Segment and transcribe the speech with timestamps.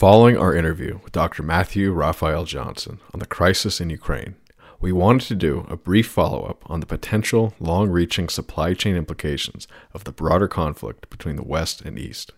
[0.00, 1.42] Following our interview with Dr.
[1.42, 4.34] Matthew Raphael Johnson on the crisis in Ukraine,
[4.80, 8.96] we wanted to do a brief follow up on the potential long reaching supply chain
[8.96, 12.32] implications of the broader conflict between the West and East.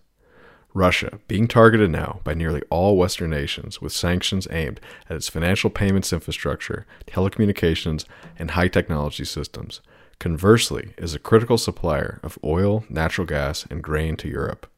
[0.73, 5.69] Russia, being targeted now by nearly all Western nations with sanctions aimed at its financial
[5.69, 8.03] payments infrastructure, telecommunications,
[8.37, 9.79] and high technology systems,
[10.19, 14.69] conversely is a critical supplier of oil, natural gas, and grain to Europe.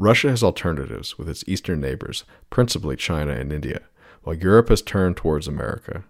[0.00, 3.80] Russia has alternatives with its eastern neighbors, principally China and India,
[4.22, 6.04] while Europe has turned towards America.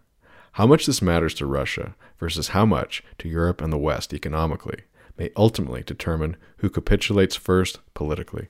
[0.52, 4.82] How much this matters to Russia versus how much to Europe and the West economically
[5.16, 8.48] may ultimately determine who capitulates first politically.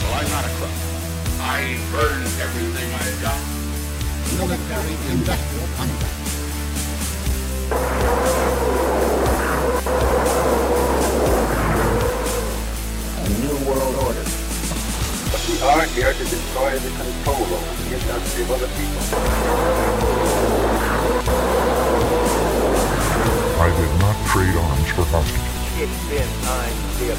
[0.00, 0.70] Well, I'm not a crook.
[1.40, 3.38] I burned everything I've got.
[4.38, 6.24] military industrial complex.
[15.53, 19.01] we are here to destroy the control over the industry of other people.
[23.61, 25.45] I did not trade arms for hostages.
[25.77, 27.15] It's been time to be a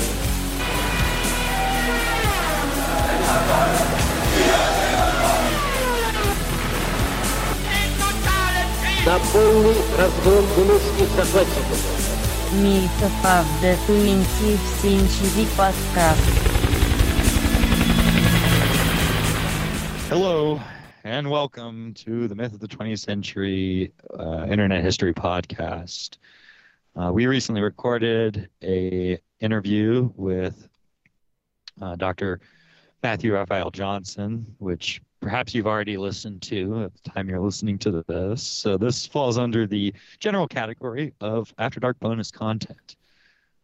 [9.06, 11.78] на полный разгром гнусных захватчиков.
[12.52, 15.46] Myth of the 20th Century
[20.17, 20.61] Hello,
[21.03, 26.19] and welcome to the Myth of the 20th Century uh, Internet History Podcast.
[26.95, 30.69] Uh, we recently recorded a interview with
[31.81, 32.39] uh, Dr.
[33.03, 38.01] Matthew Raphael Johnson, which perhaps you've already listened to at the time you're listening to
[38.07, 38.41] this.
[38.41, 42.95] So this falls under the general category of After Dark bonus content.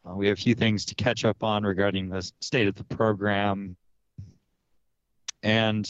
[0.05, 2.83] Uh, we have a few things to catch up on regarding the state of the
[2.83, 3.77] program,
[5.43, 5.89] and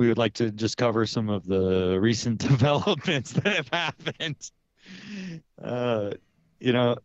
[0.00, 4.50] we would like to just cover some of the recent developments that have happened.
[5.62, 6.12] Uh,
[6.58, 6.96] you know,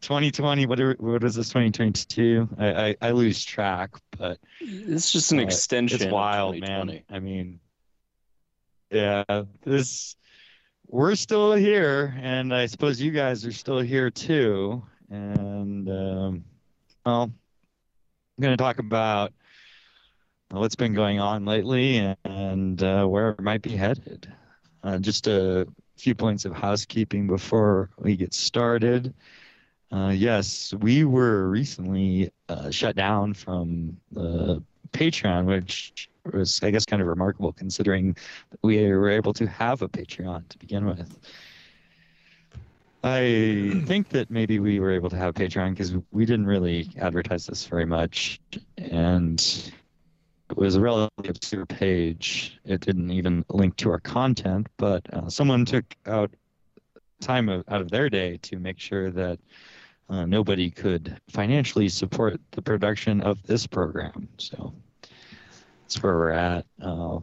[0.00, 0.66] 2020.
[0.66, 1.48] What are, what is this?
[1.50, 2.48] 2022.
[2.58, 6.02] I, I I lose track, but It's just an uh, extension.
[6.02, 7.02] It's wild, man.
[7.08, 7.60] I mean,
[8.90, 9.22] yeah,
[9.64, 10.16] this
[10.88, 14.82] we're still here, and I suppose you guys are still here too.
[15.08, 16.44] And um,
[17.06, 19.32] well, I'm going to talk about
[20.50, 24.32] what's been going on lately and, uh, where it might be headed.
[24.82, 25.66] Uh, just a
[25.96, 29.14] few points of housekeeping before we get started.
[29.92, 34.62] Uh, yes, we were recently uh, shut down from the
[34.92, 38.16] Patreon, which was, I guess, kind of remarkable considering
[38.62, 41.18] we were able to have a Patreon to begin with.
[43.02, 47.46] I think that maybe we were able to have Patreon because we didn't really advertise
[47.46, 48.40] this very much,
[48.76, 49.72] and
[50.50, 52.58] it was a relatively obscure page.
[52.64, 56.32] It didn't even link to our content, but uh, someone took out
[57.20, 59.38] time of, out of their day to make sure that
[60.08, 64.28] uh, nobody could financially support the production of this program.
[64.38, 64.72] So
[65.82, 66.66] that's where we're at.
[66.82, 67.20] Uh,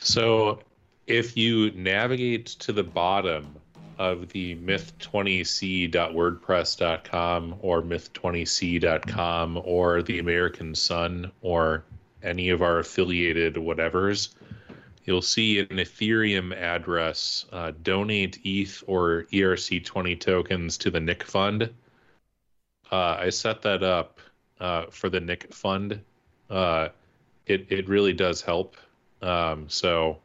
[0.00, 0.60] So
[1.06, 3.54] if you navigate to the bottom
[3.98, 11.84] of the myth20c.wordpress.com or myth20c.com or the American Sun or
[12.22, 14.34] any of our affiliated whatevers,
[15.04, 21.72] you'll see an Ethereum address uh, donate ETH or ERC20 tokens to the Nick Fund.
[22.90, 24.20] Uh, I set that up
[24.60, 26.00] uh, for the Nick Fund.
[26.48, 26.88] Uh,
[27.46, 28.76] it, it really does help.
[29.22, 30.18] Um, so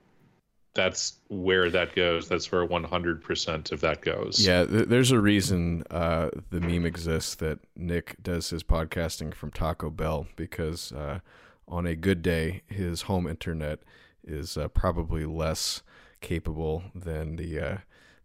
[0.76, 2.28] that's where that goes.
[2.28, 4.46] That's where 100% of that goes.
[4.46, 9.52] Yeah, th- there's a reason uh, the meme exists that Nick does his podcasting from
[9.52, 11.20] Taco Bell because uh,
[11.68, 13.80] on a good day, his home internet
[14.24, 15.82] is uh, probably less
[16.22, 17.78] capable than the uh,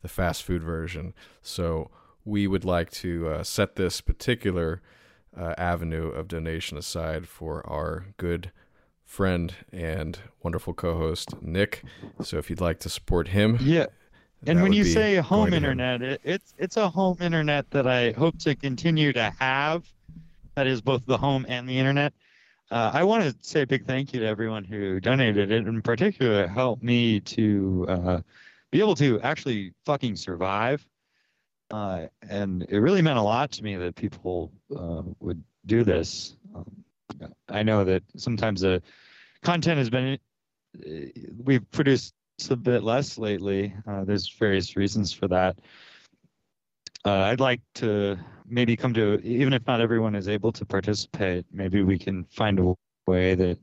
[0.02, 1.14] the fast food version.
[1.42, 1.90] So
[2.24, 4.82] we would like to uh, set this particular
[5.36, 8.50] uh, avenue of donation aside for our good
[9.04, 11.82] friend and wonderful co-host Nick.
[12.22, 13.86] So if you'd like to support him, yeah.
[14.46, 18.38] And when you say home internet, it, it's it's a home internet that I hope
[18.40, 19.86] to continue to have.
[20.54, 22.12] That is both the home and the internet.
[22.70, 25.66] Uh, I want to say a big thank you to everyone who donated it.
[25.66, 28.20] In particular, helped me to uh,
[28.70, 30.86] be able to actually fucking survive.
[31.70, 36.36] Uh, and it really meant a lot to me that people uh, would do this.
[36.54, 36.84] Um,
[37.48, 38.82] I know that sometimes the
[39.42, 40.18] content has been
[40.78, 40.90] uh,
[41.44, 42.14] we've produced
[42.50, 43.74] a bit less lately.
[43.86, 45.58] Uh, there's various reasons for that.
[47.04, 51.46] Uh, I'd like to maybe come to even if not everyone is able to participate,
[51.52, 52.74] maybe we can find a
[53.06, 53.58] way that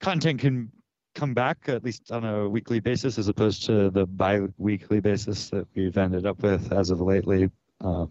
[0.00, 0.70] content can
[1.14, 5.66] come back at least on a weekly basis as opposed to the bi-weekly basis that
[5.74, 7.50] we've ended up with as of lately.
[7.80, 8.06] Uh,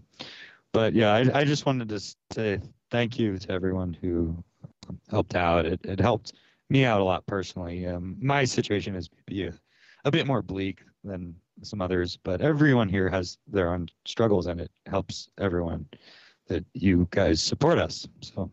[0.74, 2.00] but yeah, I, I just wanted to
[2.32, 2.60] say
[2.92, 4.44] thank you to everyone who
[5.10, 5.66] helped out.
[5.66, 6.34] It, it helped
[6.70, 7.88] me out a lot personally.
[7.88, 9.52] Um, my situation is a,
[10.04, 14.62] a bit more bleak than some others, but everyone here has their own struggles, and
[14.62, 15.88] it helps everyone
[16.48, 18.08] that you guys support us.
[18.22, 18.50] So,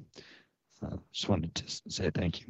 [0.85, 2.47] uh, just wanted to say thank you.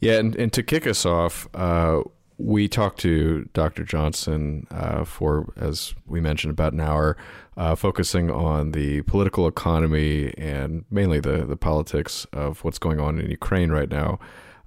[0.00, 2.02] Yeah, and, and to kick us off, uh,
[2.38, 3.84] we talked to Dr.
[3.84, 7.16] Johnson uh, for, as we mentioned, about an hour,
[7.56, 13.20] uh, focusing on the political economy and mainly the, the politics of what's going on
[13.20, 14.18] in Ukraine right now.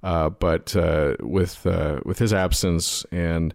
[0.04, 3.54] Uh, but uh, with uh, with his absence and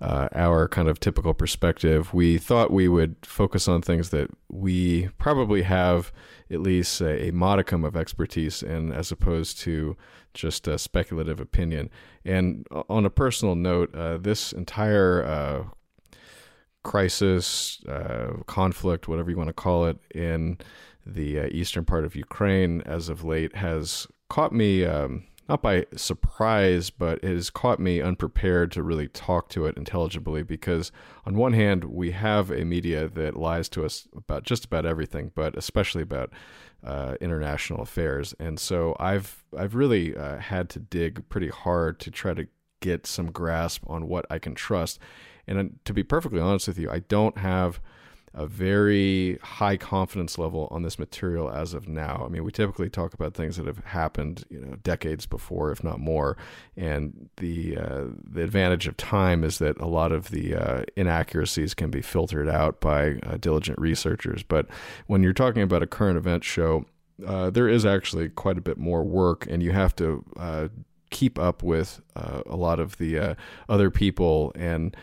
[0.00, 5.08] uh, our kind of typical perspective, we thought we would focus on things that we
[5.18, 6.12] probably have
[6.52, 9.96] at least a, a modicum of expertise in, as opposed to
[10.34, 11.90] just a speculative opinion.
[12.24, 15.66] And on a personal note, uh, this entire
[16.84, 17.82] crisis,
[18.46, 20.58] conflict, whatever you want to call it, in
[21.04, 24.84] the eastern part of Ukraine as of late has caught me.
[24.84, 29.76] Um, not by surprise, but it has caught me unprepared to really talk to it
[29.76, 30.92] intelligibly because,
[31.24, 35.32] on one hand, we have a media that lies to us about just about everything,
[35.34, 36.30] but especially about
[36.84, 38.34] uh, international affairs.
[38.38, 42.46] And so I've I've really uh, had to dig pretty hard to try to
[42.80, 44.98] get some grasp on what I can trust.
[45.46, 47.80] And uh, to be perfectly honest with you, I don't have
[48.34, 52.22] a very high confidence level on this material as of now.
[52.24, 55.82] I mean, we typically talk about things that have happened, you know, decades before, if
[55.82, 56.36] not more.
[56.76, 61.74] And the uh, the advantage of time is that a lot of the uh, inaccuracies
[61.74, 64.42] can be filtered out by uh, diligent researchers.
[64.42, 64.66] But
[65.06, 66.84] when you're talking about a current event show,
[67.26, 70.68] uh, there is actually quite a bit more work, and you have to uh,
[71.10, 73.36] keep up with uh, a lot of the
[73.68, 74.96] other people and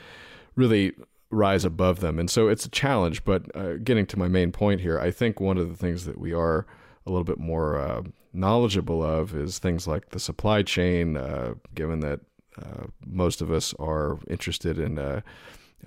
[0.56, 0.94] really
[1.30, 2.20] rise above them.
[2.20, 3.24] And so it's a challenge.
[3.24, 6.20] But uh, getting to my main point here, I think one of the things that
[6.20, 6.66] we are
[7.06, 12.00] a little bit more uh, knowledgeable of is things like the supply chain, uh, given
[12.02, 12.20] that
[12.62, 15.00] uh, most of us are interested in.
[15.00, 15.22] Uh,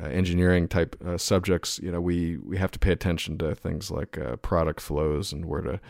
[0.00, 4.16] uh, engineering type subjects, you know, we, we have to pay attention to things like
[4.42, 5.80] product flows and where to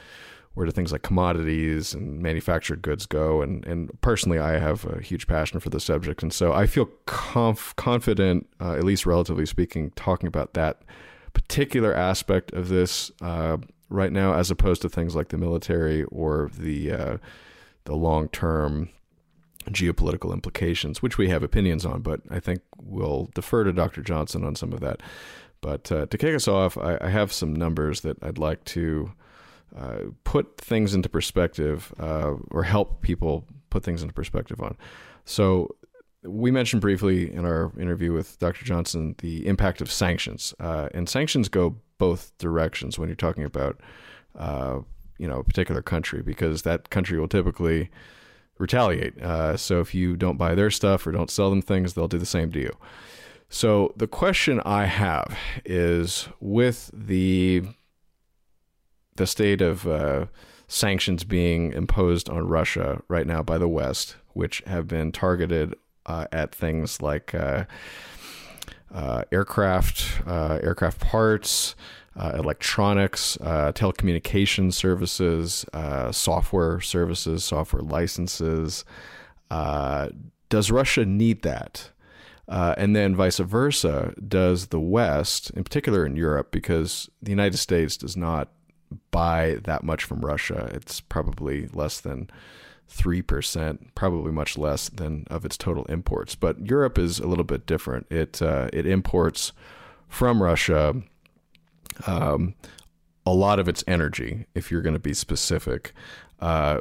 [0.59, 3.43] where do things like commodities and manufactured goods go?
[3.43, 6.21] And, and personally, I have a huge passion for the subject.
[6.21, 10.83] And so I feel conf- confident, uh, at least relatively speaking, talking about that
[11.33, 13.59] particular aspect of this uh,
[13.89, 17.17] right now, as opposed to things like the military or the, uh,
[17.85, 18.89] the long term
[19.71, 24.03] geopolitical implications, which we have opinions on, but I think we'll defer to Dr.
[24.03, 25.05] Johnson on some of that.
[25.61, 29.13] But uh, to kick us off, I, I, have some numbers that I'd like to
[29.79, 34.77] uh, put things into perspective uh, or help people put things into perspective on.
[35.25, 35.75] So,
[36.25, 38.65] we mentioned briefly in our interview with Dr.
[38.65, 43.81] Johnson the impact of sanctions, uh, and sanctions go both directions when you're talking about,
[44.37, 44.81] uh,
[45.19, 47.91] you know, a particular country because that country will typically
[48.59, 49.21] retaliate.
[49.23, 52.19] Uh, so if you don't buy their stuff or don't sell them things, they'll do
[52.19, 52.77] the same to you.
[53.49, 57.63] So the question I have is with the
[59.19, 60.27] the state of uh,
[60.67, 65.75] sanctions being imposed on Russia right now by the West, which have been targeted
[66.07, 67.65] uh, at things like uh,
[68.95, 71.77] uh aircraft, uh, aircraft parts,
[72.17, 75.67] electronics, telecommunication services,
[76.11, 78.85] software services, software licenses.
[79.51, 81.91] does Russia need that?
[82.49, 87.59] Uh, and then vice versa, does the West, in particular in Europe, because the United
[87.59, 88.49] States does not
[89.11, 90.71] buy that much from Russia.
[90.73, 92.31] It's probably less than
[92.91, 96.35] 3%, probably much less than of its total imports.
[96.35, 98.07] But Europe is a little bit different.
[98.11, 99.53] It, uh, it imports
[100.09, 101.03] from Russia
[102.07, 102.55] um,
[103.27, 105.93] a lot of its energy, if you're going to be specific.
[106.41, 106.79] Uh,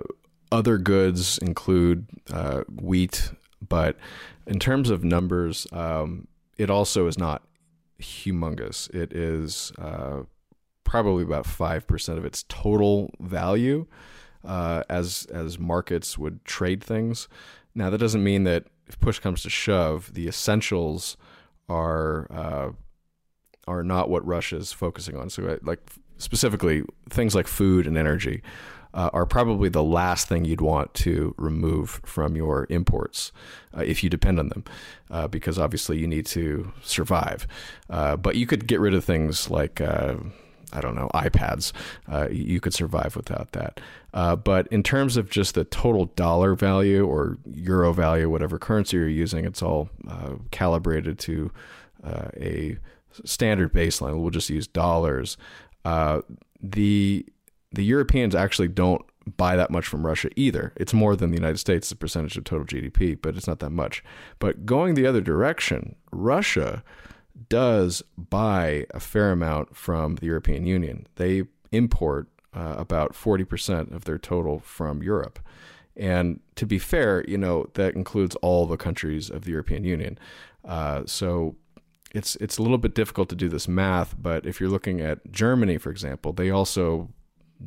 [0.52, 3.32] other goods include uh, wheat,
[3.68, 3.98] but
[4.46, 7.44] in terms of numbers, um, it also is not
[8.02, 8.90] humongous.
[8.96, 10.22] It is uh,
[10.88, 13.86] probably about 5% of its total value
[14.46, 17.28] uh, as as markets would trade things.
[17.76, 21.18] Now that doesn't mean that if push comes to shove, the essentials
[21.68, 22.72] are uh,
[23.68, 25.30] are not what Russia is focusing on.
[25.30, 25.80] So like
[26.18, 28.42] specifically things like food and energy.
[28.94, 33.32] uh, are probably the last thing you'd want to remove from your imports
[33.78, 34.64] uh, if you depend on them,
[35.12, 37.48] uh, because obviously you need to survive.
[37.90, 40.16] Uh, but you could get rid of things like uh,
[40.74, 41.72] I don't know, iPads.
[42.12, 43.80] Uh, you could survive without that.
[44.14, 48.98] Uh, but in terms of just the total dollar value or euro value, whatever currency
[48.98, 51.52] you're using, it's all uh, calibrated to
[52.04, 52.78] uh, a
[53.24, 54.20] standard baseline.
[54.20, 55.38] We'll just use dollars.
[55.86, 56.22] Uh,
[56.62, 57.26] the
[57.72, 59.02] the Europeans actually don't
[59.36, 60.74] buy that much from Russia either.
[60.78, 63.72] It's more than the United States, the percentage of total GDP, but it's not that
[63.72, 64.04] much.
[64.40, 66.84] But going the other direction, Russia
[67.50, 71.08] does buy a fair amount from the European Union.
[71.16, 75.40] They import uh, about 40% of their total from Europe.
[75.96, 80.18] And to be fair, you know, that includes all the countries of the European Union.
[80.64, 81.56] Uh, so
[82.14, 85.32] it's it's a little bit difficult to do this math, but if you're looking at
[85.32, 87.10] Germany, for example, they also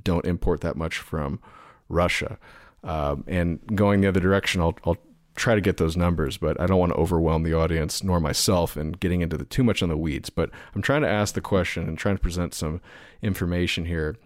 [0.04, 1.40] don't import that much from
[1.88, 2.38] Russia.
[2.82, 4.96] Um, and going the other direction, I'll, I'll
[5.40, 8.76] try to get those numbers, but I don't want to overwhelm the audience nor myself
[8.76, 10.28] in getting into the too much on the weeds.
[10.28, 12.80] But I'm trying to ask the question and trying to present some
[13.22, 14.16] information here.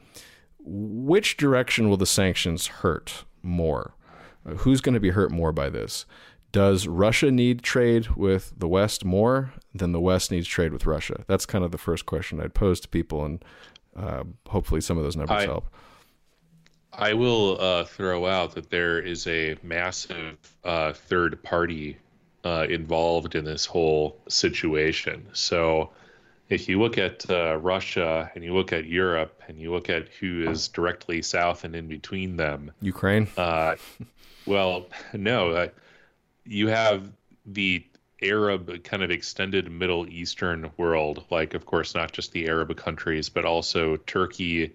[0.58, 3.94] Which direction will the sanctions hurt more?
[4.44, 6.04] Uh, who's going to be hurt more by this?
[6.50, 11.24] Does Russia need trade with the West more than the West needs trade with Russia?
[11.26, 13.44] That's kind of the first question I'd pose to people, and
[13.96, 15.68] uh, hopefully some of those numbers I, help.
[16.98, 21.98] I will uh, throw out that there is a massive uh, third party
[22.44, 25.26] uh, involved in this whole situation.
[25.32, 25.90] So,
[26.50, 30.08] if you look at uh, Russia and you look at Europe and you look at
[30.20, 33.28] who is directly south and in between them, Ukraine.
[33.36, 33.76] Uh,
[34.46, 35.68] well, no, uh,
[36.44, 37.10] you have
[37.46, 37.84] the
[38.22, 43.28] Arab kind of extended Middle Eastern world, like of course not just the Arab countries,
[43.28, 44.74] but also Turkey,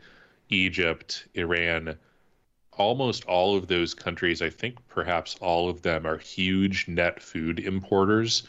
[0.49, 1.95] Egypt, Iran
[2.79, 7.59] almost all of those countries, I think perhaps all of them, are huge net food
[7.59, 8.43] importers.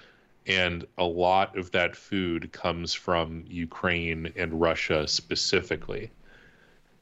[0.46, 6.10] And a lot of that food comes from Ukraine and Russia specifically.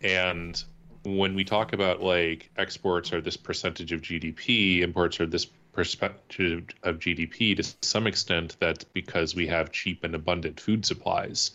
[0.00, 0.62] And
[1.04, 6.74] when we talk about like exports are this percentage of GDP, imports are this percentage
[6.82, 11.52] of GDP, to some extent, that's because we have cheap and abundant food supplies.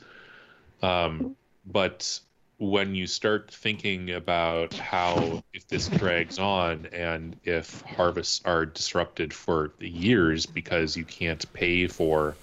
[0.82, 2.20] Um, but
[2.63, 9.34] when you start thinking about how if this drags on and if harvests are disrupted
[9.34, 12.38] for years because you can't pay for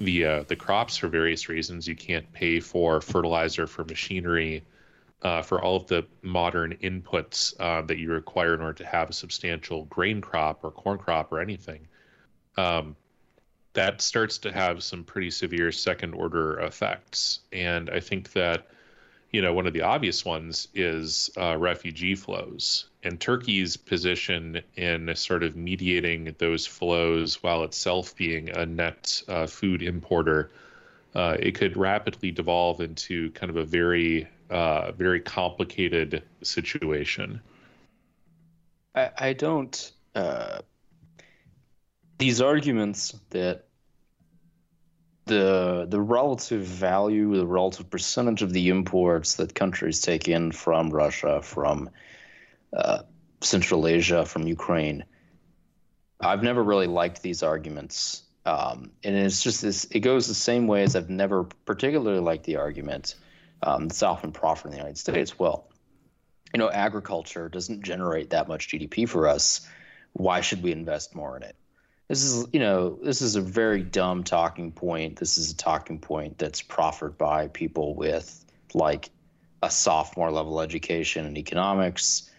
[0.00, 4.62] the uh, the crops for various reasons, you can't pay for fertilizer, for machinery,
[5.20, 9.10] uh, for all of the modern inputs uh, that you require in order to have
[9.10, 11.86] a substantial grain crop or corn crop or anything.
[12.56, 12.96] Um,
[13.74, 18.66] that starts to have some pretty severe second order effects, and I think that
[19.30, 25.14] you know, one of the obvious ones is uh, refugee flows and Turkey's position in
[25.14, 30.50] sort of mediating those flows while itself being a net uh, food importer.
[31.14, 37.40] Uh, it could rapidly devolve into kind of a very, uh, very complicated situation.
[38.94, 39.92] I, I don't.
[40.14, 40.58] Uh,
[42.18, 43.67] these arguments that
[45.28, 50.90] the the relative value, the relative percentage of the imports that countries take in from
[50.90, 51.90] Russia, from
[52.76, 53.02] uh,
[53.40, 55.04] Central Asia, from Ukraine.
[56.20, 59.84] I've never really liked these arguments, um, and it's just this.
[59.90, 63.14] It goes the same way as I've never particularly liked the argument
[63.62, 65.38] um, that's often proffered in the United States.
[65.38, 65.68] Well,
[66.52, 69.66] you know, agriculture doesn't generate that much GDP for us.
[70.14, 71.54] Why should we invest more in it?
[72.08, 75.16] This is you know this is a very dumb talking point.
[75.16, 79.10] This is a talking point that's proffered by people with like
[79.62, 82.30] a sophomore level education in economics.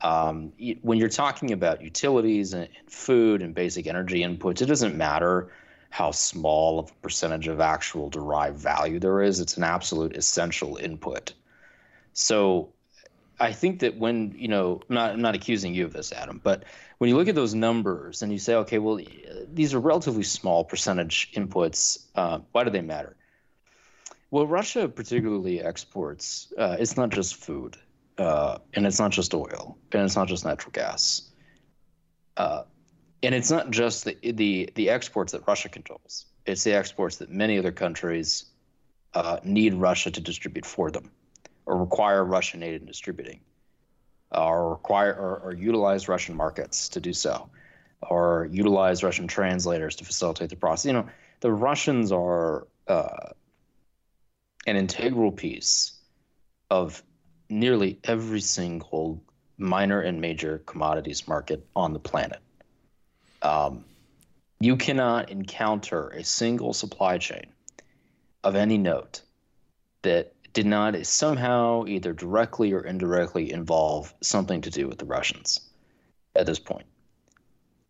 [0.00, 4.96] Um, when you're talking about utilities and, and food and basic energy inputs it doesn't
[4.96, 5.50] matter
[5.90, 9.40] how small of a percentage of actual derived value there is.
[9.40, 11.32] It's an absolute essential input.
[12.12, 12.72] So
[13.40, 16.40] I think that when you know, I'm not I'm not accusing you of this, Adam,
[16.42, 16.64] but
[16.98, 19.00] when you look at those numbers and you say, okay, well,
[19.52, 22.06] these are relatively small percentage inputs.
[22.14, 23.16] Uh, why do they matter?
[24.30, 26.52] Well, Russia particularly exports.
[26.58, 27.76] Uh, it's not just food,
[28.18, 31.30] uh, and it's not just oil, and it's not just natural gas,
[32.36, 32.64] uh,
[33.22, 36.26] and it's not just the the the exports that Russia controls.
[36.44, 38.46] It's the exports that many other countries
[39.14, 41.10] uh, need Russia to distribute for them
[41.68, 43.40] or require Russian aid in distributing,
[44.32, 47.50] or require or, or utilize Russian markets to do so,
[48.00, 50.86] or utilize Russian translators to facilitate the process.
[50.86, 51.08] You know,
[51.40, 53.32] the Russians are uh,
[54.66, 55.92] an integral piece
[56.70, 57.02] of
[57.50, 59.22] nearly every single
[59.58, 62.40] minor and major commodities market on the planet.
[63.42, 63.84] Um,
[64.58, 67.46] you cannot encounter a single supply chain
[68.42, 69.20] of any note
[70.02, 75.60] that did not somehow either directly or indirectly involve something to do with the Russians
[76.34, 76.86] at this point.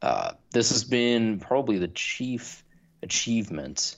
[0.03, 2.65] Uh, this has been probably the chief
[3.03, 3.97] achievement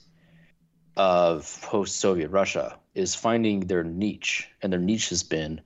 [0.97, 5.61] of post-Soviet Russia is finding their niche, and their niche has been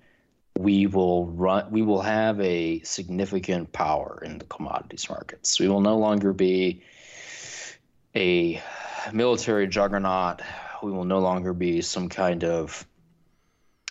[0.58, 5.60] we will run we will have a significant power in the commodities markets.
[5.60, 6.82] We will no longer be
[8.16, 8.62] a
[9.12, 10.42] military juggernaut.
[10.84, 12.86] We will no longer be some kind of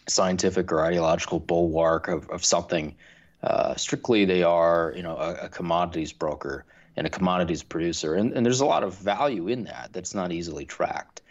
[0.08, 2.94] scientific or ideological bulwark of, of something.
[3.42, 6.64] Uh, strictly, they are, you know, a, a, commodities broker
[6.96, 10.32] and a commodities producer, and, and there's a lot of value in that that's not
[10.32, 11.22] easily tracked.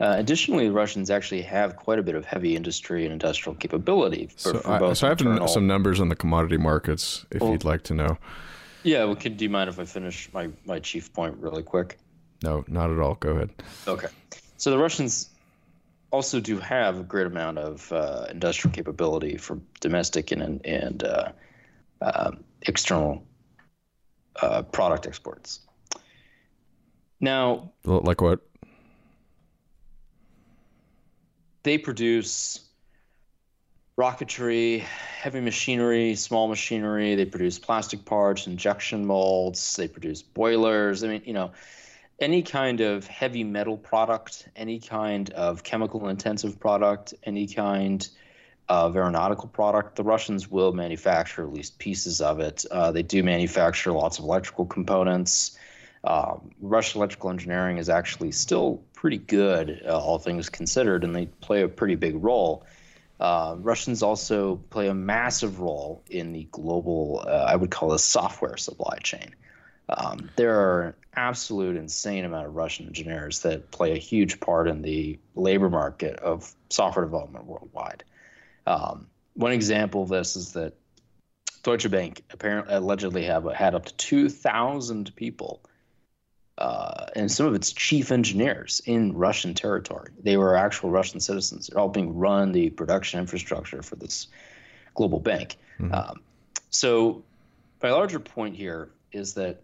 [0.00, 4.26] Uh, additionally, the Russians actually have quite a bit of heavy industry and industrial capability.
[4.26, 5.48] For, so, for I, so I have internal...
[5.48, 8.18] some numbers on the commodity markets if well, you'd like to know.
[8.82, 11.98] Yeah, well, could, do you mind if I finish my, my chief point really quick?
[12.42, 13.14] No, not at all.
[13.14, 13.50] Go ahead.
[13.86, 14.08] Okay.
[14.62, 15.28] So the Russians
[16.12, 21.32] also do have a great amount of uh, industrial capability for domestic and and uh,
[22.00, 22.30] uh,
[22.64, 23.24] external
[24.40, 25.62] uh, product exports.
[27.18, 28.38] Now, like what?
[31.64, 32.60] They produce
[33.98, 37.16] rocketry, heavy machinery, small machinery.
[37.16, 39.74] They produce plastic parts, injection molds.
[39.74, 41.02] They produce boilers.
[41.02, 41.50] I mean, you know,
[42.22, 48.08] any kind of heavy metal product, any kind of chemical intensive product, any kind
[48.68, 52.64] of aeronautical product, the Russians will manufacture at least pieces of it.
[52.70, 55.58] Uh, they do manufacture lots of electrical components.
[56.04, 61.26] Um, Russian electrical engineering is actually still pretty good, uh, all things considered, and they
[61.26, 62.64] play a pretty big role.
[63.20, 67.98] Uh, Russians also play a massive role in the global, uh, I would call it,
[67.98, 69.34] software supply chain.
[69.88, 74.68] Um, there are an absolute insane amount of Russian engineers that play a huge part
[74.68, 78.04] in the labor market of software development worldwide.
[78.66, 80.74] Um, one example of this is that
[81.62, 85.62] Deutsche Bank apparently allegedly have had up to 2,000 people
[86.58, 90.10] uh, and some of its chief engineers in Russian territory.
[90.22, 91.70] They were actual Russian citizens.
[91.72, 94.28] Helping run the production infrastructure for this
[94.94, 95.56] global bank.
[95.78, 95.94] Mm-hmm.
[95.94, 96.20] Um,
[96.70, 97.22] so,
[97.82, 99.62] my larger point here is that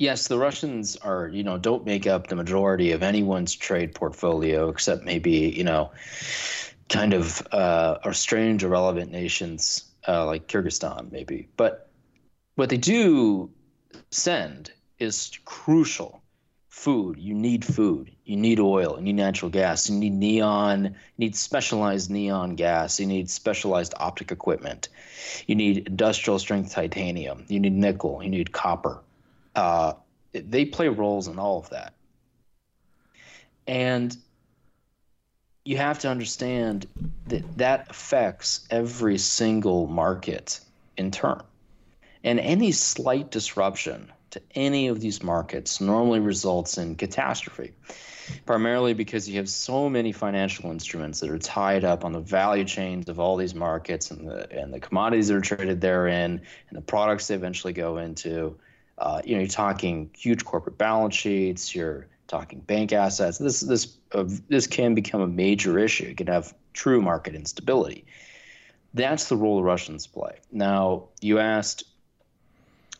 [0.00, 4.68] yes, the Russians are, you know, don't make up the majority of anyone's trade portfolio,
[4.70, 5.92] except maybe, you know,
[6.88, 11.48] kind of uh, strange, irrelevant nations uh, like Kyrgyzstan, maybe.
[11.56, 11.90] But
[12.56, 13.50] what they do
[14.10, 16.22] send is crucial
[16.70, 17.18] food.
[17.18, 18.10] You need food.
[18.24, 18.96] You need oil.
[18.96, 19.90] You need natural gas.
[19.90, 20.84] You need neon.
[20.84, 22.98] You need specialized neon gas.
[22.98, 24.88] You need specialized optic equipment.
[25.46, 27.44] You need industrial strength titanium.
[27.48, 28.22] You need nickel.
[28.22, 29.02] You need copper
[29.54, 29.94] uh,
[30.32, 31.94] they play roles in all of that.
[33.66, 34.16] And
[35.64, 36.86] you have to understand
[37.26, 40.60] that that affects every single market
[40.96, 41.42] in turn.
[42.24, 47.72] And any slight disruption to any of these markets normally results in catastrophe,
[48.46, 52.64] primarily because you have so many financial instruments that are tied up on the value
[52.64, 56.76] chains of all these markets and the and the commodities that are traded therein and
[56.76, 58.56] the products they eventually go into
[59.00, 61.74] uh, you know, you're talking huge corporate balance sheets.
[61.74, 63.38] You're talking bank assets.
[63.38, 66.08] This this uh, this can become a major issue.
[66.08, 68.04] It can have true market instability.
[68.92, 70.40] That's the role the Russians play.
[70.52, 71.84] Now, you asked,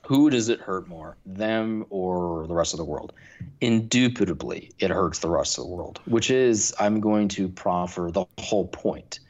[0.03, 3.13] who does it hurt more, them or the rest of the world?
[3.61, 8.25] Indubitably, it hurts the rest of the world, which is, I'm going to proffer the
[8.39, 9.21] whole point.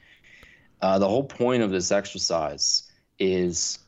[0.82, 3.78] Uh, the whole point of this exercise is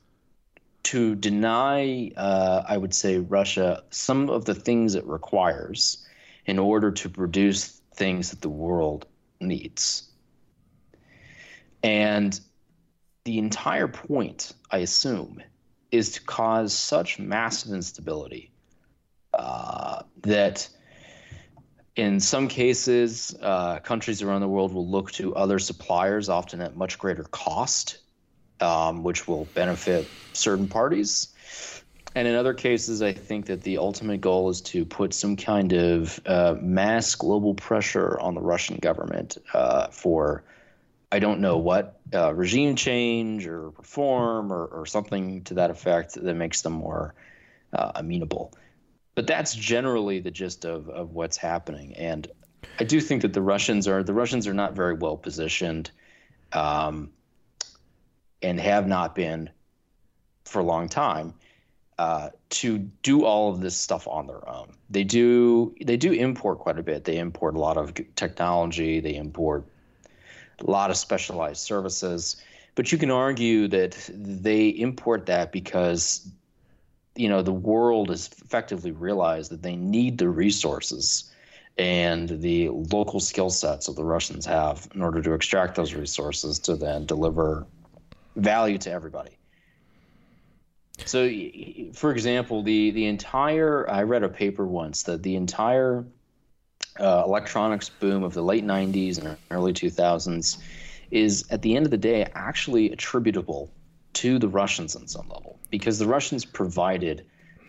[0.85, 6.07] to deny, uh, I would say, Russia some of the things it requires
[6.47, 9.07] in order to produce things that the world
[9.41, 10.11] needs.
[11.83, 12.39] And
[13.25, 15.43] the entire point, I assume,
[15.91, 18.51] is to cause such massive instability
[19.35, 20.69] uh, that
[21.95, 26.77] in some cases, uh, countries around the world will look to other suppliers, often at
[26.77, 27.99] much greater cost,
[28.63, 31.29] um, which will benefit certain parties.
[32.15, 35.73] And in other cases, I think that the ultimate goal is to put some kind
[35.73, 40.45] of uh, mass global pressure on the Russian government uh, for,
[41.11, 46.15] I don't know what, uh, regime change or reform or, or, something to that effect
[46.15, 47.15] that makes them more
[47.73, 48.53] uh, amenable.
[49.15, 51.95] But that's generally the gist of, of what's happening.
[51.97, 52.29] And
[52.79, 55.91] I do think that the Russians are the Russians are not very well positioned.
[56.53, 57.11] Um,
[58.43, 59.51] and have not been
[60.45, 61.35] for a long time
[61.99, 64.73] uh, to do all of this stuff on their own.
[64.91, 67.05] They do they do import quite a bit.
[67.05, 69.01] They import a lot of technology.
[69.01, 69.65] They import
[70.59, 72.37] a lot of specialized services.
[72.75, 76.29] But you can argue that they import that because
[77.15, 81.31] you know the world has effectively realized that they need the resources
[81.79, 86.59] and the local skill sets that the Russians have in order to extract those resources
[86.61, 87.67] to then deliver
[88.37, 89.39] value to everybody.
[91.05, 91.29] So,
[91.95, 96.05] for example, the the entire I read a paper once that the entire
[97.01, 100.59] uh, electronics boom of the late '90s and early 2000s
[101.11, 103.71] is, at the end of the day, actually attributable
[104.15, 107.25] to the Russians on some level because the Russians provided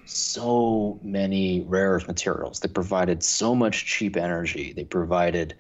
[0.06, 2.60] so many rare earth materials.
[2.60, 4.74] They provided so much cheap energy.
[4.74, 5.56] They provided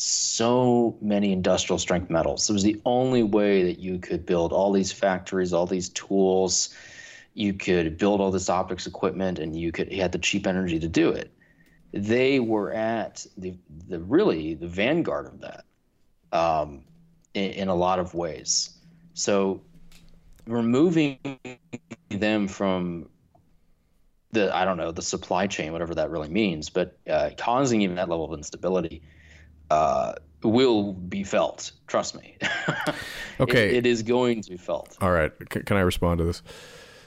[0.00, 2.48] so many industrial strength metals.
[2.48, 6.68] It was the only way that you could build all these factories, all these tools.
[7.34, 10.78] You could build all this optics equipment, and you could you had the cheap energy
[10.78, 11.32] to do it.
[11.92, 13.56] They were at the
[13.88, 15.64] the really the vanguard of that,
[16.32, 16.84] um,
[17.34, 18.70] in, in a lot of ways.
[19.14, 19.62] So
[20.46, 21.18] removing
[22.08, 23.08] them from
[24.30, 27.96] the I don't know the supply chain, whatever that really means, but uh, causing even
[27.96, 29.02] that level of instability
[29.70, 31.72] uh, will be felt.
[31.86, 32.36] Trust me.
[33.40, 33.68] Okay.
[33.68, 34.96] it, it is going to be felt.
[35.00, 35.30] All right.
[35.52, 36.42] C- can I respond to this?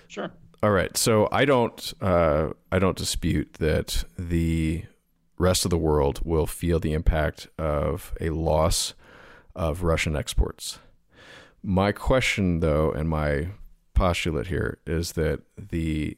[0.08, 0.32] Sure.
[0.64, 0.96] All right.
[0.96, 4.86] So I don't uh, I don't dispute that the
[5.38, 8.94] rest of the world will feel the impact of a loss
[9.56, 10.80] of Russian exports.
[11.62, 13.50] My question, though, and my
[13.94, 16.18] postulate here is that the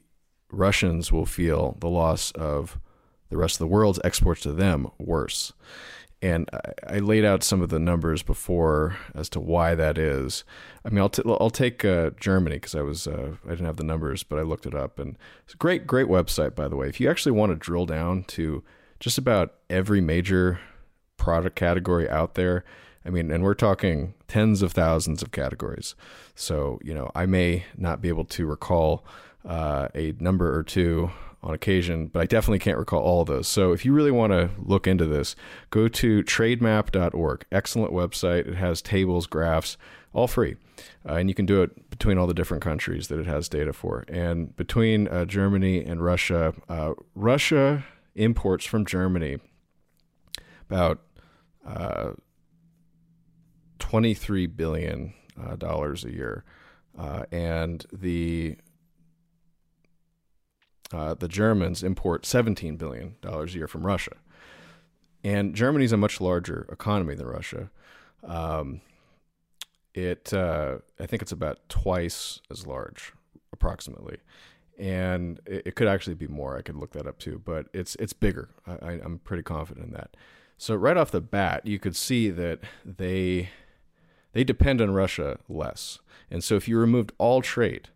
[0.52, 2.78] Russians will feel the loss of
[3.30, 5.52] the rest of the world's exports to them worse.
[6.22, 6.48] And
[6.88, 10.42] I, laid out some of the numbers before as to why that is.
[10.82, 13.76] I mean, I'll, t- I'll take uh, Germany because I was uh, I didn't have
[13.76, 16.76] the numbers, but I looked it up, and it's a great great website by the
[16.76, 16.88] way.
[16.88, 18.62] If you actually want to drill down to
[19.00, 20.60] just about every major
[21.18, 22.64] product category out there,
[23.04, 25.94] I mean, and we're talking tens of thousands of categories.
[26.34, 29.04] So, you know, I may not be able to recall
[29.44, 31.10] uh, a number or two
[31.44, 33.46] on occasion, but I definitely can't recall all of those.
[33.46, 35.36] So, if you really want to look into this,
[35.70, 37.44] go to trademap.org.
[37.52, 38.48] Excellent website.
[38.48, 39.76] It has tables, graphs,
[40.14, 40.56] all free.
[41.06, 43.74] Uh, and you can do it between all the different countries that it has data
[43.74, 44.04] for.
[44.08, 49.38] And between uh, Germany and Russia, uh, Russia imports from Germany
[50.70, 51.02] about
[51.66, 52.12] uh,
[53.80, 56.44] 23 billion uh, dollars a year,
[56.98, 58.56] uh, and the
[60.94, 64.12] uh, the Germans import 17 billion dollars a year from Russia,
[65.24, 67.70] and Germany is a much larger economy than Russia.
[68.22, 68.80] Um,
[69.92, 73.12] it uh, I think it's about twice as large,
[73.52, 74.18] approximately,
[74.78, 76.56] and it, it, could actually be more.
[76.56, 78.50] I could look that up too, but it's it's bigger.
[78.66, 80.16] I, I'm pretty confident in that.
[80.56, 83.50] So right off the bat, you could see that they
[84.32, 85.98] they depend on Russia less.
[86.30, 87.88] And so if you removed all trade,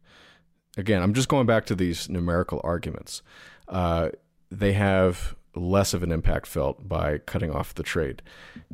[0.78, 3.20] again, I'm just going back to these numerical arguments,
[3.68, 4.10] uh,
[4.50, 8.22] they have less of an impact felt by cutting off the trade.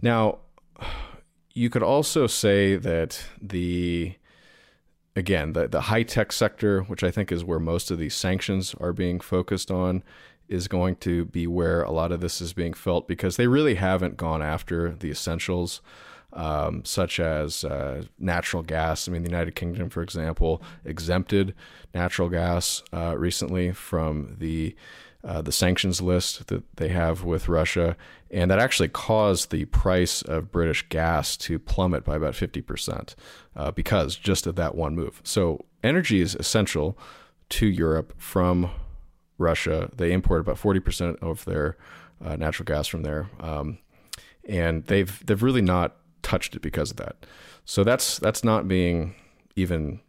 [0.03, 0.39] Now,
[1.55, 4.15] you could also say that the
[5.17, 8.75] again the, the high tech sector, which I think is where most of these sanctions
[8.81, 10.03] are being focused on,
[10.49, 13.77] is going to be where a lot of this is being felt because they really
[13.77, 15.81] haven't gone after the essentials
[16.35, 19.09] um, such as uh, natural gas.
[19.09, 21.55] I mean, the United Kingdom, for example, exempted
[21.95, 24.77] natural gas uh, recently from the
[25.23, 27.97] uh, the sanctions list that they have with Russia,
[28.31, 33.15] and that actually caused the price of British gas to plummet by about fifty percent
[33.57, 35.23] uh, because just of that one move.
[35.25, 36.99] So, energy is essential
[37.51, 38.71] to Europe from
[39.39, 39.89] Russia.
[39.97, 41.79] They import about forty percent of their
[42.23, 43.79] uh, natural gas from there, um,
[44.47, 47.27] and they've they've really not touched it because of that.
[47.65, 49.15] So that's that's not being
[49.55, 50.01] even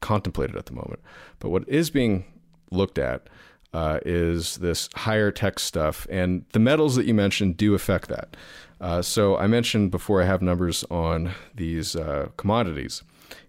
[0.00, 1.00] contemplated at the moment.
[1.40, 2.24] But what is being
[2.70, 3.28] looked at
[3.72, 8.36] uh, is this higher tech stuff, and the metals that you mentioned do affect that.
[8.80, 13.02] Uh, so I mentioned before I have numbers on these uh, commodities,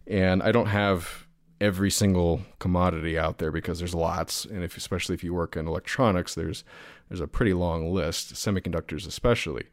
[0.07, 1.27] and I don't have
[1.61, 5.67] every single commodity out there because there's lots, and if especially if you work in
[5.67, 6.63] electronics, there's
[7.07, 9.65] there's a pretty long list, semiconductors especially.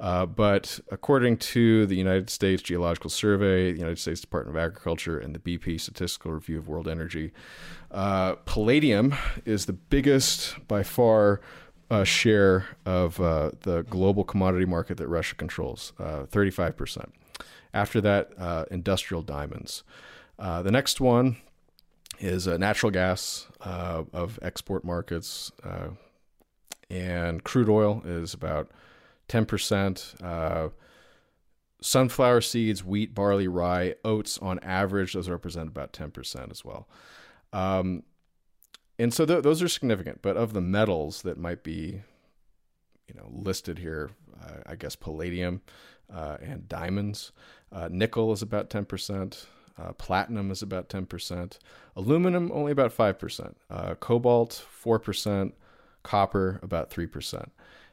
[0.00, 5.18] Uh, but according to the United States Geological Survey, the United States Department of Agriculture,
[5.18, 7.32] and the BP Statistical Review of World Energy,
[7.90, 11.42] uh, palladium is the biggest by far
[11.90, 16.98] uh, share of uh, the global commodity market that Russia controls, 35%.
[16.98, 17.02] Uh,
[17.74, 19.82] After that, uh, industrial diamonds.
[20.38, 21.36] The next one
[22.20, 25.52] is natural gas of export markets,
[26.88, 28.70] and crude oil is about
[29.30, 30.22] 10%.
[30.22, 30.68] Uh,
[31.80, 36.88] sunflower seeds, wheat, barley, rye, oats on average, those represent about 10% as well.
[37.52, 38.02] Um,
[38.98, 40.20] and so th- those are significant.
[40.20, 42.02] But of the metals that might be,
[43.08, 44.10] you know, listed here,
[44.42, 45.62] uh, I guess palladium
[46.12, 47.32] uh, and diamonds,
[47.72, 49.46] uh, nickel is about 10%.
[49.78, 51.58] Uh, platinum is about 10%.
[51.96, 53.54] Aluminum, only about 5%.
[53.70, 55.52] Uh, cobalt, 4%.
[56.02, 57.48] Copper, about 3%.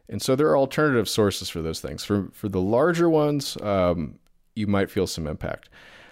[0.10, 2.04] And so there are alternative sources for those things.
[2.06, 4.20] For, for the larger ones, um,
[4.56, 5.70] you might feel some impact.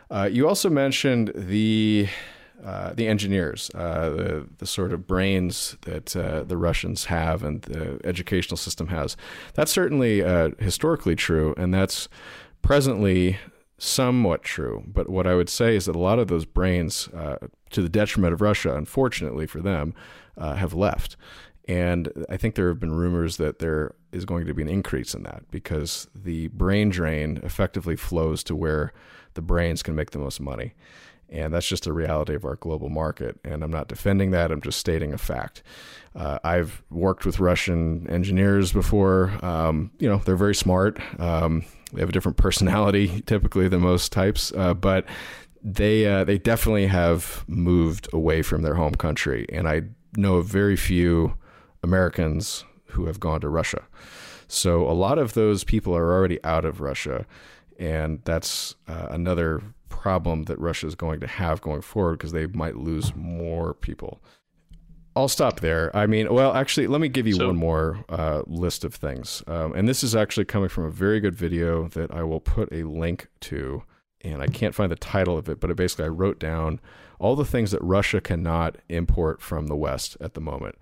[0.10, 2.08] Uh, you also mentioned the
[2.63, 7.62] uh, the engineers, uh, the the sort of brains that uh, the Russians have and
[7.63, 9.17] the educational system has.
[9.55, 12.08] That's certainly uh, historically true, and that's
[12.62, 13.38] presently
[13.77, 14.84] somewhat true.
[14.88, 17.36] But what I would say is that a lot of those brains, uh,
[17.71, 19.93] to the detriment of Russia, unfortunately for them,
[20.38, 21.17] have left.
[21.67, 25.13] And I think there have been rumors that there is going to be an increase
[25.13, 28.93] in that because the brain drain effectively flows to where
[29.34, 30.73] the brains can make the most money.
[31.28, 33.39] And that's just a reality of our global market.
[33.43, 35.63] And I'm not defending that, I'm just stating a fact.
[36.15, 39.34] Uh, I've worked with Russian engineers before.
[39.43, 40.99] Um, you know, they're very smart.
[41.19, 45.06] Um, they have a different personality typically than most types, uh, but
[45.63, 49.47] they uh, they definitely have moved away from their home country.
[49.51, 49.82] And I
[50.15, 51.34] know of very few
[51.86, 53.84] Americans who have gone to Russia.
[54.48, 57.26] So a lot of those people are already out of Russia,
[57.80, 62.48] and that's uh, another problem that Russia is going to have going forward because they
[62.48, 64.21] might lose more people.
[65.15, 65.95] I'll stop there.
[65.95, 69.41] I mean, well, actually, let me give you So- one more uh, list of things.
[69.48, 72.71] Um, and this is actually coming from a very good video that I will put
[72.74, 73.84] a link to.
[74.21, 76.80] And I can't find the title of it, but it basically I wrote down
[77.19, 80.76] all the things that Russia cannot import from the West at the moment.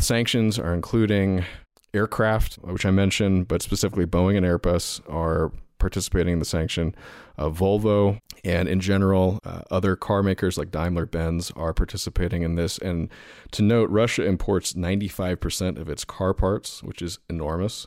[0.00, 1.44] Sanctions are including
[1.92, 6.94] aircraft, which I mentioned, but specifically Boeing and Airbus are participating in the sanction.
[7.36, 12.54] Uh, Volvo and in general, uh, other car makers like Daimler Benz are participating in
[12.54, 12.78] this.
[12.78, 13.08] And
[13.52, 17.86] to note, Russia imports 95% of its car parts, which is enormous.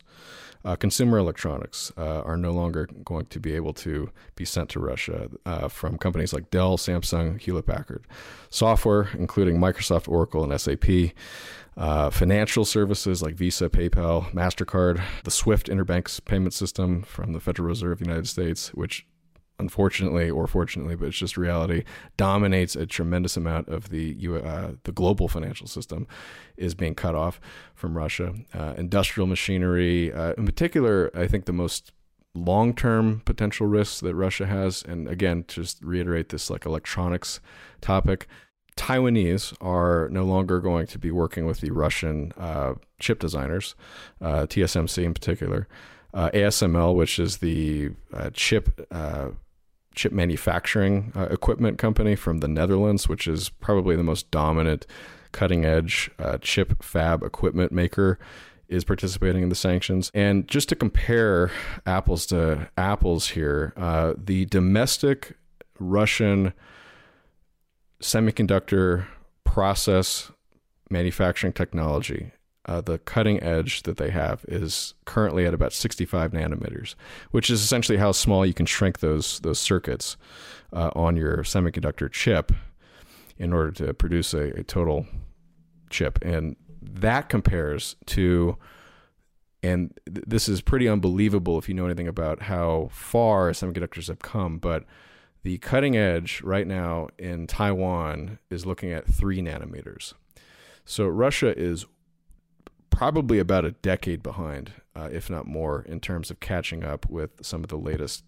[0.66, 4.80] Uh, consumer electronics uh, are no longer going to be able to be sent to
[4.80, 8.06] Russia uh, from companies like Dell, Samsung, Hewlett Packard.
[8.50, 11.14] Software, including Microsoft, Oracle, and SAP.
[11.76, 17.68] Uh, financial services like Visa, PayPal, MasterCard, the SWIFT interbank payment system from the Federal
[17.68, 19.08] Reserve of the United States, which
[19.60, 21.84] unfortunately or fortunately, but it's just reality,
[22.18, 26.08] dominates a tremendous amount of the uh, the global financial system,
[26.58, 27.40] is being cut off
[27.76, 28.34] from Russia.
[28.54, 31.92] Uh, industrial machinery, uh, in particular, I think the most
[32.36, 37.40] long term potential risks that Russia has, and again, just reiterate this like electronics
[37.82, 38.28] topic.
[38.76, 43.76] Taiwanese are no longer going to be working with the Russian uh, chip designers,
[44.20, 45.68] uh, TSMC in particular.
[46.14, 49.30] Uh, ASML, which is the uh, chip uh,
[49.96, 54.86] chip manufacturing uh, equipment company from the Netherlands, which is probably the most dominant
[55.32, 58.20] cutting edge uh, chip fab equipment maker,
[58.68, 60.10] is participating in the sanctions.
[60.14, 61.52] And just to compare
[61.86, 65.36] apples to apples here, uh, the domestic
[65.80, 66.54] Russian
[68.02, 69.06] semiconductor
[69.44, 70.32] process
[70.90, 72.32] manufacturing technology
[72.66, 76.96] uh, the cutting edge that they have is currently at about 65 nanometers,
[77.32, 80.16] which is essentially how small you can shrink those those circuits
[80.72, 82.52] uh, on your semiconductor chip
[83.38, 85.06] in order to produce a, a total
[85.90, 88.58] chip, and that compares to.
[89.66, 94.20] And th- this is pretty unbelievable if you know anything about how far semiconductors have
[94.20, 94.58] come.
[94.58, 94.84] But
[95.44, 100.14] the cutting edge right now in Taiwan is looking at three nanometers.
[100.84, 101.86] So Russia is
[102.94, 107.32] probably about a decade behind, uh, if not more, in terms of catching up with
[107.42, 108.24] some of the latest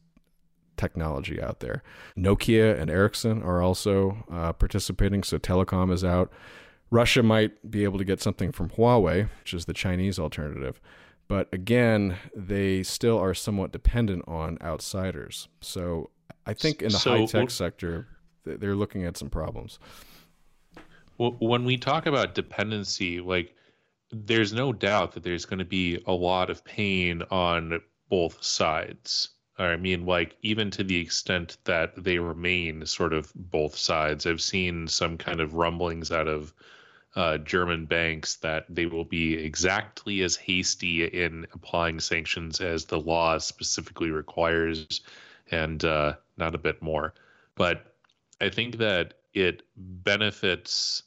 [0.76, 1.84] technology out there.
[2.18, 6.32] Nokia and Ericsson are also uh, participating, so telecom is out.
[6.92, 10.82] Russia might be able to get something from Huawei, which is the Chinese alternative.
[11.28, 15.48] But again, they still are somewhat dependent on outsiders.
[15.62, 16.10] So
[16.46, 18.08] I think in the So- high tech sector,
[18.44, 19.80] they're looking at some problems.
[21.18, 23.56] Well, when we talk about dependency, like
[24.12, 29.30] there's no doubt that there's going to be a lot of pain on both sides.
[29.58, 34.26] I mean, like even to the extent that they remain sort of both sides.
[34.26, 36.54] I've seen some kind of rumblings out of
[37.16, 43.00] uh, German banks that they will be exactly as hasty in applying sanctions as the
[43.00, 45.02] law specifically requires
[45.52, 47.14] and uh, not a bit more.
[47.56, 47.96] But
[48.42, 51.04] I think that it benefits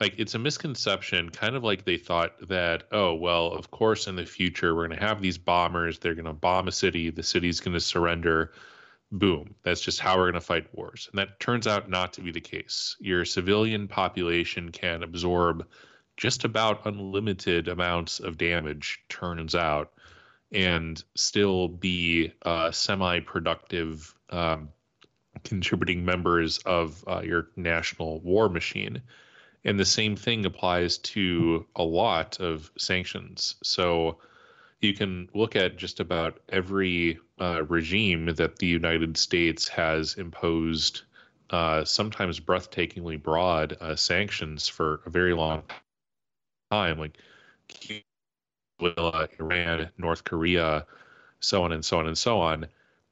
[0.00, 4.16] like it's a misconception kind of like they thought that oh well of course in
[4.16, 7.22] the future we're going to have these bombers they're going to bomb a city the
[7.22, 8.52] city's going to surrender
[9.12, 11.08] boom that's just how we're going to fight wars.
[11.10, 12.96] And that turns out not to be the case.
[13.00, 15.66] Your civilian population can absorb
[16.16, 19.92] just about unlimited amounts of damage turns out
[20.52, 24.70] and still be uh, semi-productive um,
[25.44, 29.00] contributing members of uh, your national war machine
[29.64, 33.56] and the same thing applies to a lot of sanctions.
[33.62, 34.18] So
[34.80, 41.02] you can look at just about every uh, regime that the United States has imposed,
[41.50, 45.64] uh, sometimes breathtakingly broad uh, sanctions for a very long
[46.70, 47.18] time, like
[47.68, 50.86] Cuba, Iran, North Korea,
[51.40, 52.66] so on and so on and so on.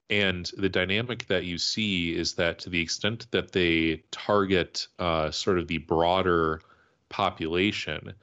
[0.09, 5.31] And the dynamic that you see is that to the extent that they target uh,
[5.31, 6.61] sort of the broader
[7.09, 8.15] population,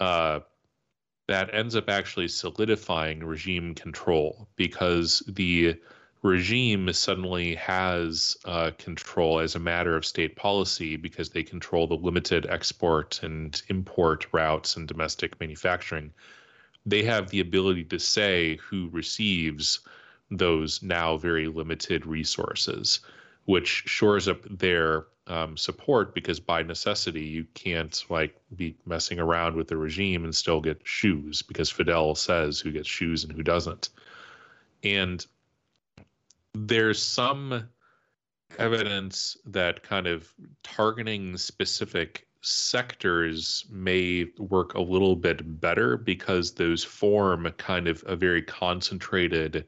[0.00, 0.40] uh,
[1.26, 5.78] that ends up actually solidifying regime control because the
[6.22, 11.94] regime suddenly has uh, control as a matter of state policy because they control the
[11.94, 16.12] limited export and import routes and domestic manufacturing.
[16.86, 19.80] They have the ability to say who receives
[20.30, 23.00] those now very limited resources,
[23.46, 29.56] which shores up their um, support because by necessity you can't like be messing around
[29.56, 33.42] with the regime and still get shoes because Fidel says who gets shoes and who
[33.42, 33.90] doesn't.
[34.82, 35.24] And
[36.54, 37.68] there's some
[38.58, 46.84] evidence that kind of targeting specific sectors may work a little bit better because those
[46.84, 49.66] form kind of a very concentrated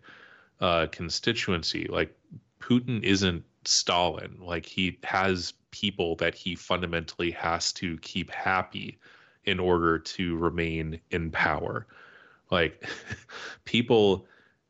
[0.61, 1.87] uh, constituency.
[1.89, 2.17] Like
[2.61, 4.39] Putin isn't Stalin.
[4.41, 8.99] Like he has people that he fundamentally has to keep happy
[9.45, 11.87] in order to remain in power.
[12.51, 12.85] Like
[13.65, 14.27] people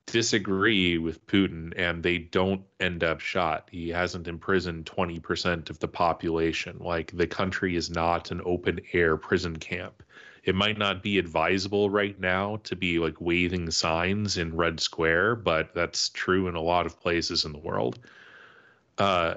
[0.06, 3.68] disagree with Putin and they don't end up shot.
[3.70, 6.78] He hasn't imprisoned 20% of the population.
[6.80, 10.02] Like the country is not an open air prison camp
[10.44, 15.36] it might not be advisable right now to be like waving signs in Red Square,
[15.36, 17.98] but that's true in a lot of places in the world.
[18.98, 19.34] Uh,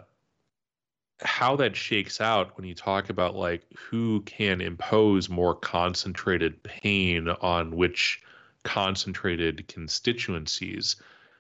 [1.22, 7.30] how that shakes out when you talk about like who can impose more concentrated pain
[7.30, 8.22] on which
[8.64, 10.96] concentrated constituencies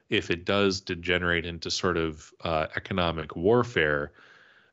[0.10, 4.12] if it does degenerate into sort of uh, economic warfare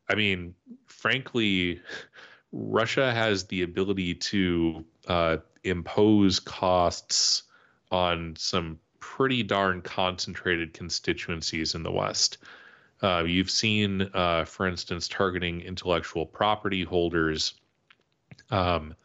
[0.09, 0.53] i mean
[0.87, 1.81] frankly
[2.51, 7.43] Russia has the ability to uh, impose costs
[7.91, 12.37] on some pretty darn concentrated constituencies in the West.
[13.01, 17.53] Uh, you've seen, uh, for instance, targeting intellectual property holders.
[18.49, 18.95] Um,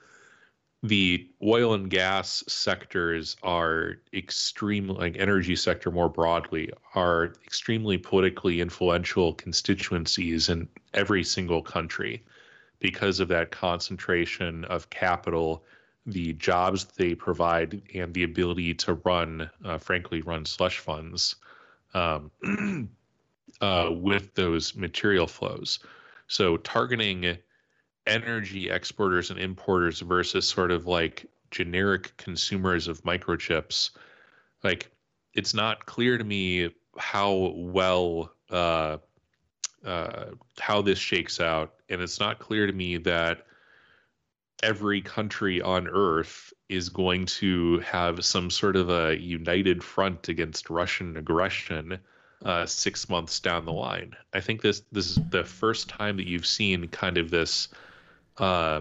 [0.83, 8.61] the oil and gas sectors are extremely, like energy sector more broadly, are extremely politically
[8.61, 12.23] influential constituencies in every single country
[12.79, 15.65] because of that concentration of capital,
[16.07, 21.37] the jobs they provide, and the ability to run, uh, frankly, run slush funds
[21.95, 22.31] um,
[23.61, 25.79] uh, with those material flows.
[26.29, 27.39] So targeting
[28.07, 33.91] energy exporters and importers versus sort of like generic consumers of microchips,
[34.63, 34.91] like
[35.35, 38.99] it's not clear to me how well uh,
[39.87, 40.27] uh,
[40.59, 43.47] how this shakes out, and it's not clear to me that
[44.63, 50.71] every country on Earth is going to have some sort of a united front against
[50.71, 51.99] Russian aggression
[52.45, 54.15] uh, six months down the line.
[54.35, 57.69] I think this this is the first time that you've seen kind of this
[58.39, 58.81] uh,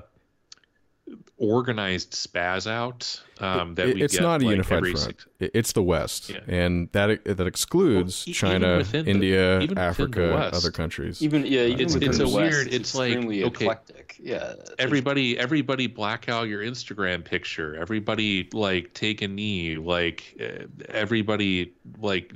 [1.37, 5.05] organized spaz out um, that it, we it's get, not a like, unified every front.
[5.05, 6.39] six- it's the West, Yeah.
[6.47, 10.55] and that that excludes Well, e- China, India, the Africa, West.
[10.55, 11.21] other countries.
[11.21, 14.15] Even yeah, even It's- within it's the a West, weird- it's like, extremely okay, eclectic.
[14.23, 20.35] Yeah, there's- everybody everybody black out your instagram picture everybody like take a knee like
[20.39, 22.33] uh, everybody like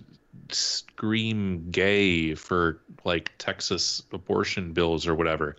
[0.51, 5.55] scream gay for like texas abortion bills or whatever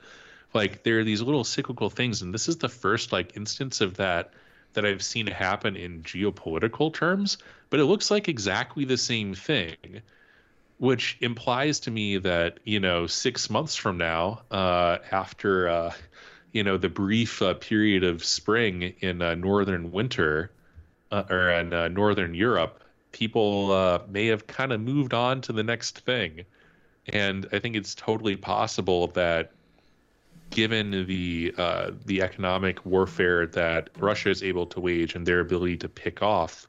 [0.54, 3.96] like there are these little cyclical things and this is the first like instance of
[3.96, 4.32] that
[4.72, 7.38] that i've seen happen in geopolitical terms
[7.70, 10.00] but it looks like exactly the same thing
[10.78, 15.92] which implies to me that you know six months from now uh, after uh,
[16.52, 20.50] you know the brief uh, period of spring in uh, northern winter
[21.12, 22.82] uh, or in uh, northern europe
[23.12, 26.44] people may have kind of moved on to the next thing.
[27.08, 29.50] And I think it's totally possible that
[30.50, 35.78] given the uh, the economic warfare that Russia is able to wage and their ability
[35.78, 36.66] to pick off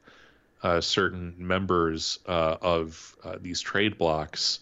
[0.62, 4.60] uh, certain members uh, of uh, these trade blocs,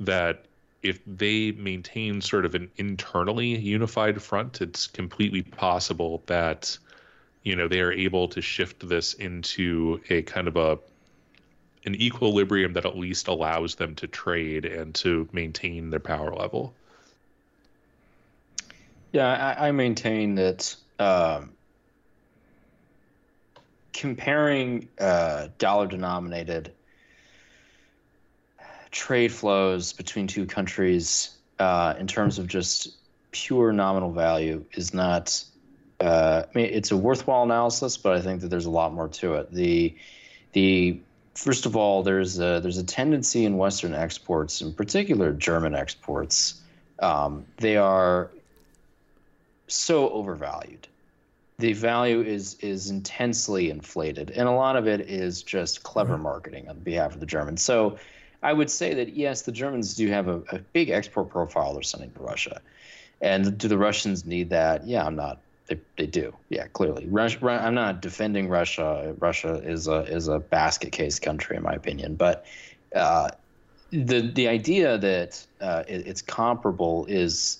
[0.00, 0.44] that
[0.82, 6.76] if they maintain sort of an internally unified front, it's completely possible that
[7.42, 10.78] you know they are able to shift this into a kind of a
[11.86, 16.74] an equilibrium that at least allows them to trade and to maintain their power level.
[19.12, 19.26] Yeah,
[19.58, 21.52] I, I maintain that um,
[23.92, 26.72] comparing uh, dollar denominated
[28.90, 32.96] trade flows between two countries uh, in terms of just
[33.30, 35.44] pure nominal value is not.
[36.00, 39.08] Uh, I mean, it's a worthwhile analysis, but I think that there's a lot more
[39.08, 39.52] to it.
[39.52, 39.94] The
[40.52, 41.00] the
[41.34, 46.60] first of all, there's a, there's a tendency in Western exports, in particular German exports.
[47.00, 48.30] Um, they are
[49.70, 50.88] so overvalued.
[51.58, 56.68] The value is is intensely inflated, and a lot of it is just clever marketing
[56.68, 57.62] on behalf of the Germans.
[57.62, 57.98] So,
[58.42, 61.82] I would say that yes, the Germans do have a, a big export profile they're
[61.82, 62.62] sending to Russia,
[63.20, 64.86] and do the Russians need that?
[64.86, 65.42] Yeah, I'm not.
[65.66, 66.34] They, they do.
[66.48, 67.06] Yeah, clearly.
[67.08, 69.14] Russia, I'm not defending Russia.
[69.18, 72.46] Russia is a is a basket case country in my opinion, but
[72.94, 73.28] uh,
[73.92, 77.58] the the idea that uh, it, it's comparable is,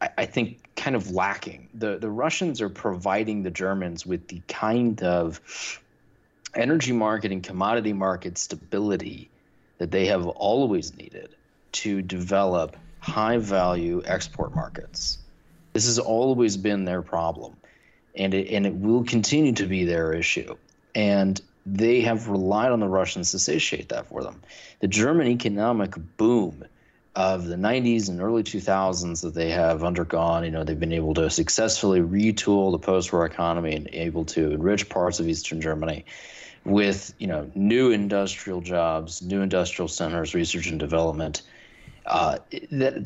[0.00, 1.68] I, I think, kind of lacking.
[1.74, 5.40] The the Russians are providing the Germans with the kind of
[6.54, 9.30] energy market and commodity market stability
[9.78, 11.34] that they have always needed
[11.70, 15.18] to develop high value export markets.
[15.72, 17.56] This has always been their problem,
[18.16, 20.56] and it, and it will continue to be their issue.
[20.94, 24.42] And they have relied on the Russians to satiate that for them.
[24.80, 26.64] The German economic boom
[27.18, 31.14] of the 90s and early 2000s that they have undergone, you know, they've been able
[31.14, 36.04] to successfully retool the post-war economy and able to enrich parts of Eastern Germany
[36.64, 41.42] with, you know, new industrial jobs, new industrial centers, research and development.
[42.06, 42.38] Uh,
[42.70, 43.04] that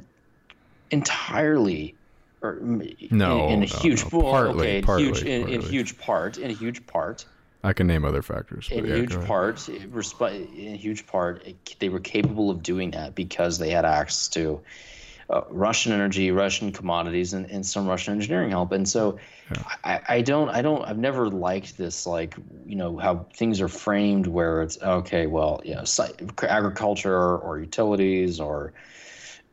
[0.90, 1.96] entirely
[2.42, 4.20] or No, in, in a no, huge no.
[4.20, 7.24] Partly, okay, partly, huge in, in huge part in a huge part
[7.64, 8.68] I can name other factors.
[8.70, 13.14] In yeah, huge part resp- in huge part it, they were capable of doing that
[13.14, 14.62] because they had access to
[15.30, 18.72] uh, Russian energy, Russian commodities, and, and some Russian engineering help.
[18.72, 19.18] And so,
[19.84, 22.34] I, I don't, I don't, I've never liked this, like
[22.66, 25.84] you know how things are framed, where it's okay, well, you know,
[26.42, 28.72] agriculture or utilities or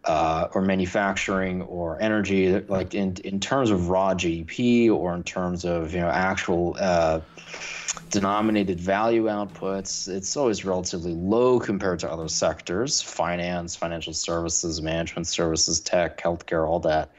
[0.05, 5.65] uh, or manufacturing or energy, like in in terms of raw GDP or in terms
[5.65, 7.21] of you know actual uh,
[8.09, 15.27] denominated value outputs, it's always relatively low compared to other sectors: finance, financial services, management
[15.27, 17.11] services, tech, healthcare, all that.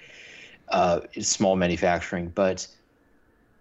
[0.68, 2.64] Uh, small manufacturing, but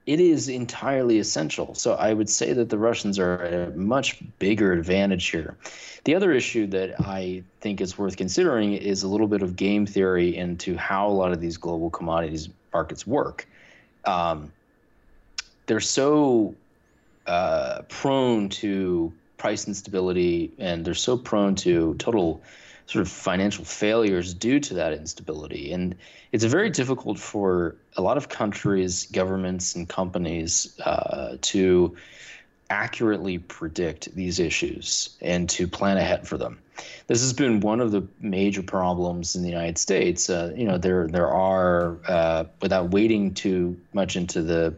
[0.05, 1.73] it is entirely essential.
[1.73, 5.57] So I would say that the Russians are at a much bigger advantage here.
[6.03, 9.87] The other issue that I think is worth considering is a little bit of game
[9.87, 13.47] theory into how a lot of these global commodities markets work.
[14.05, 14.51] Um,
[15.65, 16.53] they're so
[17.29, 22.41] uh, prone to price instability and they're so prone to total
[22.87, 25.71] sort of financial failures due to that instability.
[25.71, 25.95] And
[26.31, 31.95] it's very difficult for a lot of countries, governments, and companies uh, to
[32.71, 36.59] accurately predict these issues and to plan ahead for them.
[37.05, 40.29] This has been one of the major problems in the United States.
[40.29, 44.73] Uh, you know, there there are uh, without wading too much into the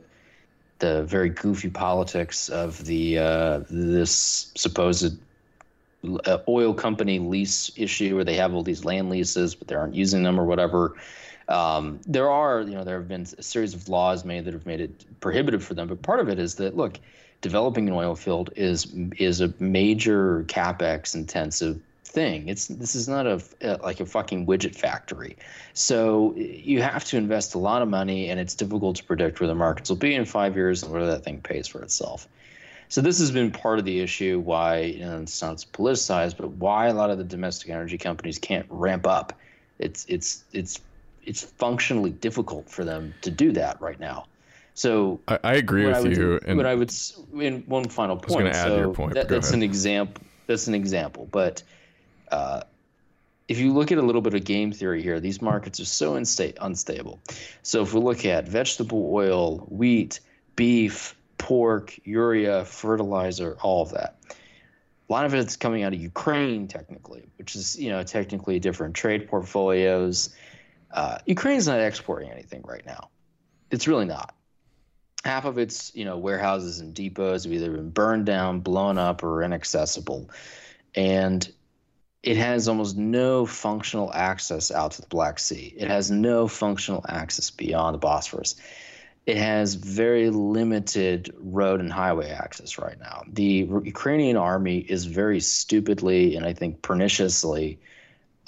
[0.81, 5.17] the very goofy politics of the uh, this supposed
[6.25, 9.95] uh, oil company lease issue where they have all these land leases but they aren't
[9.95, 10.95] using them or whatever.
[11.47, 14.65] Um, there are, you know, there have been a series of laws made that have
[14.65, 15.87] made it prohibitive for them.
[15.87, 16.99] But part of it is that look,
[17.41, 21.79] developing an oil field is is a major capex intensive
[22.11, 22.49] thing.
[22.49, 25.37] It's this is not a uh, like a fucking widget factory.
[25.73, 29.47] So you have to invest a lot of money, and it's difficult to predict where
[29.47, 32.27] the markets will be in five years and whether that thing pays for itself.
[32.89, 36.49] So this has been part of the issue why you know, it's not politicized, but
[36.51, 39.33] why a lot of the domestic energy companies can't ramp up.
[39.79, 40.81] It's it's it's
[41.23, 44.25] it's functionally difficult for them to do that right now.
[44.73, 46.39] So I, I agree with I would, you.
[46.45, 46.91] And But I would,
[47.39, 48.45] in one final was point.
[48.45, 50.23] gonna add so your point, that- that's an example.
[50.47, 51.29] That's an example.
[51.31, 51.63] But
[52.31, 52.61] uh,
[53.47, 56.13] if you look at a little bit of game theory here, these markets are so
[56.13, 57.19] insta- unstable.
[57.63, 60.21] So if we look at vegetable oil, wheat,
[60.55, 64.15] beef, pork, urea, fertilizer, all of that,
[65.09, 68.95] A lot of it's coming out of Ukraine, technically, which is you know technically different
[68.95, 70.33] trade portfolios.
[70.91, 73.09] Uh, Ukraine's not exporting anything right now.
[73.71, 74.33] It's really not.
[75.25, 79.21] Half of its you know warehouses and depots have either been burned down, blown up,
[79.21, 80.29] or inaccessible,
[80.95, 81.51] and
[82.23, 85.73] it has almost no functional access out to the Black Sea.
[85.75, 88.55] It has no functional access beyond the Bosphorus.
[89.25, 93.23] It has very limited road and highway access right now.
[93.27, 97.79] The Ukrainian army is very stupidly and I think perniciously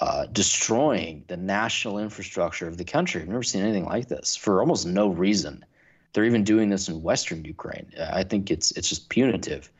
[0.00, 3.22] uh, destroying the national infrastructure of the country.
[3.22, 5.64] I've never seen anything like this for almost no reason.
[6.12, 7.90] They're even doing this in Western Ukraine.
[8.12, 9.70] I think it's it's just punitive,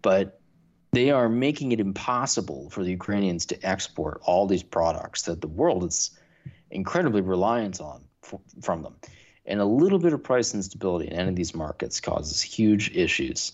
[0.00, 0.40] but
[0.96, 5.48] they are making it impossible for the Ukrainians to export all these products that the
[5.48, 6.10] world is
[6.70, 8.96] incredibly reliant on f- from them.
[9.46, 13.52] And a little bit of price instability in any of these markets causes huge issues.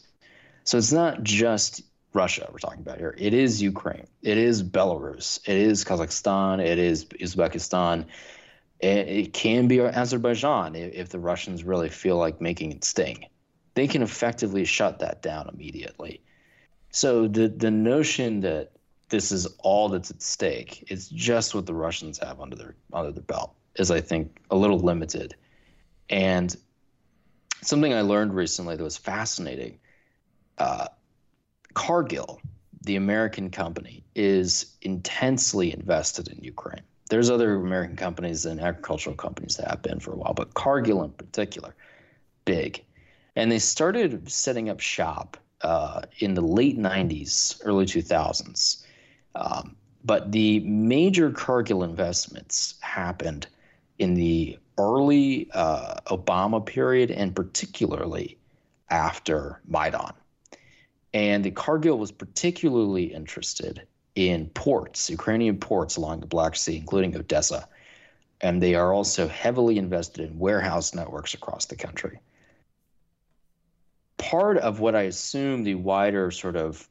[0.64, 1.82] So it's not just
[2.12, 3.14] Russia we're talking about here.
[3.18, 4.07] It is Ukraine.
[4.22, 5.41] It is Belarus.
[5.49, 6.64] It is Kazakhstan.
[6.64, 8.07] It is Uzbekistan.
[8.80, 13.26] It, it can be Azerbaijan if, if the Russians really feel like making it sting.
[13.74, 16.22] They can effectively shut that down immediately.
[16.91, 18.72] So the the notion that
[19.09, 23.12] this is all that's at stake is just what the Russians have under their under
[23.12, 25.34] their belt is I think a little limited.
[26.09, 26.55] And
[27.62, 29.78] something I learned recently that was fascinating.
[30.59, 30.88] Uh,
[31.74, 32.41] Cargill,
[32.82, 36.82] the American company, is intensely invested in Ukraine.
[37.09, 41.03] There's other American companies and agricultural companies that have been for a while, but Cargill
[41.03, 41.74] in particular,
[42.45, 42.84] big.
[43.36, 48.85] And they started setting up shop uh, in the late 90s, early 2000s.
[49.35, 53.47] Um, but the major Cargill investments happened
[53.99, 58.39] in the early uh, Obama period and particularly
[58.89, 60.13] after Maidan.
[61.13, 67.17] And the Cargill was particularly interested in ports, Ukrainian ports along the Black Sea, including
[67.17, 67.69] Odessa.
[68.41, 72.21] And they are also heavily invested in warehouse networks across the country
[74.21, 76.87] part of what I assume the wider sort of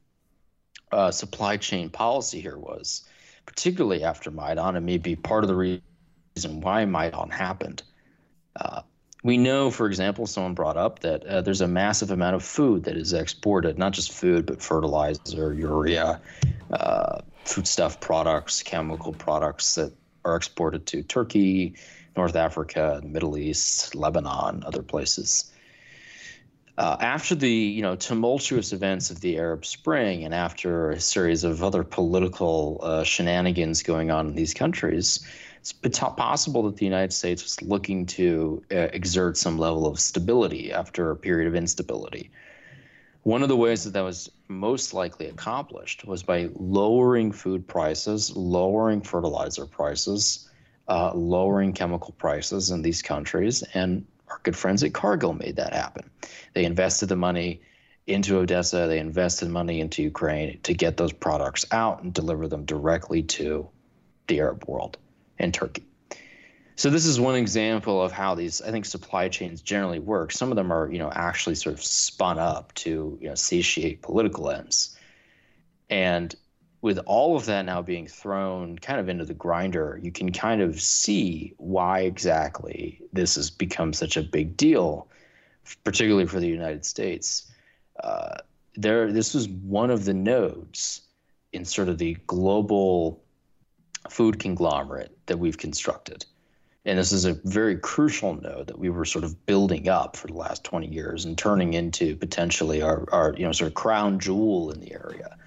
[0.91, 3.07] uh, supply chain policy here was,
[3.45, 7.83] particularly after Maidan, and maybe part of the reason why Maidan happened.
[8.55, 8.81] Uh,
[9.23, 12.85] we know, for example, someone brought up that uh, there's a massive amount of food
[12.85, 16.19] that is exported, not just food, but fertilizer, urea,
[16.71, 19.93] uh, foodstuff products, chemical products that
[20.25, 21.75] are exported to Turkey,
[22.17, 25.51] North Africa, Middle East, Lebanon, other places.
[26.79, 31.43] Uh, after the you know tumultuous events of the Arab Spring and after a series
[31.43, 35.19] of other political uh, shenanigans going on in these countries,
[35.59, 40.71] it's possible that the United States was looking to uh, exert some level of stability
[40.71, 42.31] after a period of instability.
[43.23, 48.33] One of the ways that that was most likely accomplished was by lowering food prices,
[48.37, 50.49] lowering fertilizer prices,
[50.87, 55.73] uh, lowering chemical prices in these countries, and our good friends at Cargill made that
[55.73, 56.09] happen.
[56.53, 57.61] They invested the money
[58.07, 62.65] into Odessa, they invested money into Ukraine to get those products out and deliver them
[62.65, 63.69] directly to
[64.27, 64.97] the Arab world
[65.37, 65.85] and Turkey.
[66.75, 70.31] So this is one example of how these, I think, supply chains generally work.
[70.31, 74.01] Some of them are, you know, actually sort of spun up to, you know, satiate
[74.01, 74.97] political ends.
[75.89, 76.33] And
[76.81, 80.61] with all of that now being thrown kind of into the grinder, you can kind
[80.61, 85.07] of see why exactly this has become such a big deal,
[85.83, 87.51] particularly for the United States.
[88.01, 88.37] Uh,
[88.75, 91.01] there, this was one of the nodes
[91.51, 93.21] in sort of the global
[94.09, 96.25] food conglomerate that we've constructed.
[96.85, 100.27] And this is a very crucial node that we were sort of building up for
[100.27, 104.17] the last 20 years and turning into potentially our, our you know, sort of crown
[104.17, 105.37] jewel in the area.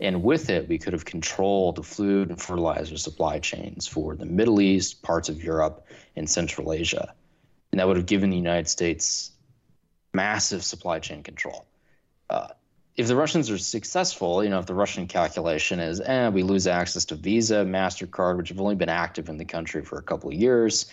[0.00, 4.24] And with it, we could have controlled the food and fertilizer supply chains for the
[4.24, 5.86] Middle East, parts of Europe,
[6.16, 7.14] and Central Asia.
[7.70, 9.32] And that would have given the United States
[10.14, 11.66] massive supply chain control.
[12.30, 12.48] Uh,
[12.96, 16.66] if the Russians are successful, you know, if the Russian calculation is, eh, we lose
[16.66, 20.30] access to Visa, MasterCard, which have only been active in the country for a couple
[20.30, 20.90] of years,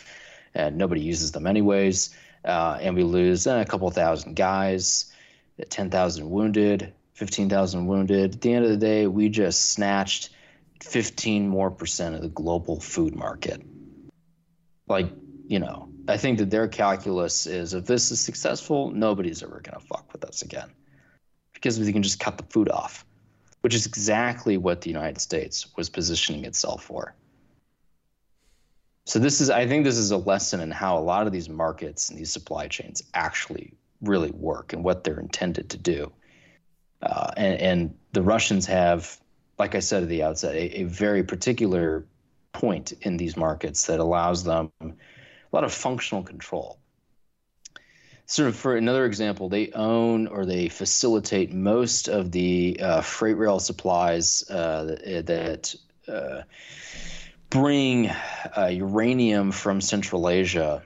[0.54, 5.12] and nobody uses them anyways, uh, and we lose eh, a couple thousand guys,
[5.70, 8.36] 10,000 wounded, 15,000 wounded.
[8.36, 10.30] At the end of the day, we just snatched
[10.84, 13.64] 15 more percent of the global food market.
[14.88, 15.10] Like,
[15.48, 19.80] you know, I think that their calculus is if this is successful, nobody's ever going
[19.80, 20.70] to fuck with us again
[21.54, 23.04] because we can just cut the food off,
[23.62, 27.16] which is exactly what the United States was positioning itself for.
[29.08, 31.50] So this is I think this is a lesson in how a lot of these
[31.50, 36.12] markets and these supply chains actually really work and what they're intended to do
[37.02, 39.20] Uh, and, and the Russians have,
[39.60, 42.06] like I said at the outset, a, a very particular
[42.54, 44.94] point in these markets that allows them a
[45.52, 46.80] lot of functional control.
[48.26, 53.38] Sort of for another example, they own or they facilitate most of the uh, freight
[53.38, 54.84] rail supplies uh,
[55.26, 55.74] that
[56.08, 56.42] uh,
[57.50, 58.10] bring
[58.58, 60.84] uh, uranium from Central Asia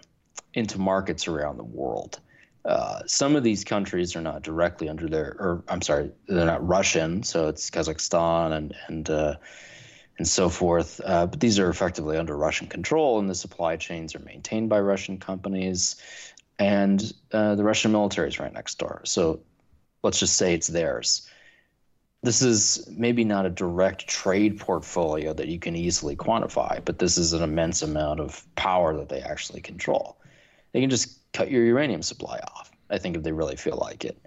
[0.54, 2.20] into markets around the world.
[2.64, 6.66] Uh, some of these countries are not directly under their, or I'm sorry, they're not
[6.66, 9.36] Russian, so it's Kazakhstan and and uh,
[10.18, 11.02] and so forth.
[11.04, 14.80] Uh, but these are effectively under Russian control, and the supply chains are maintained by
[14.80, 15.96] Russian companies,
[16.60, 19.02] and uh, the Russian military is right next door.
[19.06, 19.40] So
[20.04, 21.28] let's just say it's theirs.
[22.22, 27.18] This is maybe not a direct trade portfolio that you can easily quantify, but this
[27.18, 30.18] is an immense amount of power that they actually control.
[30.72, 32.72] They can just cut your uranium supply off.
[32.90, 34.18] I think if they really feel like it.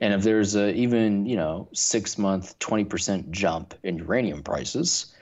[0.00, 5.14] And if there's a even, you know, six month, 20% jump in uranium prices,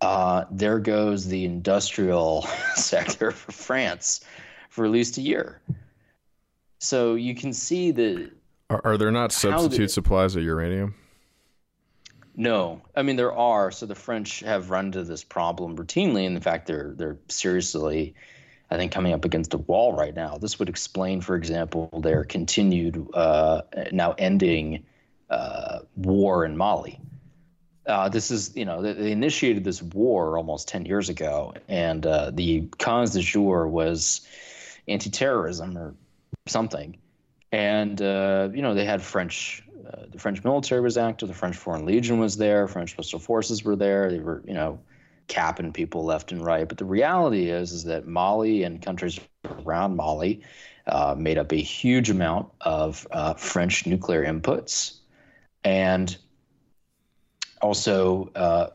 [0.00, 2.42] uh, there goes the industrial
[2.74, 4.24] sector for France
[4.68, 5.60] for at least a year.
[6.78, 8.30] So you can see that.
[8.70, 10.94] Are, are there not substitute they, supplies of uranium?
[12.36, 13.70] No, I mean there are.
[13.70, 18.14] So the French have run into this problem routinely, and in fact, they're they're seriously,
[18.74, 20.36] I think, coming up against a wall right now.
[20.36, 23.62] This would explain, for example, their continued uh,
[23.92, 24.84] now ending
[25.30, 26.98] uh, war in Mali.
[27.86, 32.32] Uh, this is, you know, they, initiated this war almost 10 years ago, and uh,
[32.32, 34.26] the cause du jour was
[34.88, 35.94] anti terrorism or
[36.46, 36.96] something.
[37.52, 41.56] And, uh, you know, they had French, uh, the French military was active, the French
[41.56, 44.10] Foreign Legion was there, French Special Forces were there.
[44.10, 44.80] They were, you know,
[45.28, 46.68] capping people left and right.
[46.68, 50.42] But the reality is, is that Mali and countries around Mali
[50.86, 54.98] uh, made up a huge amount of uh, French nuclear inputs.
[55.64, 56.14] And
[57.62, 58.68] also, uh,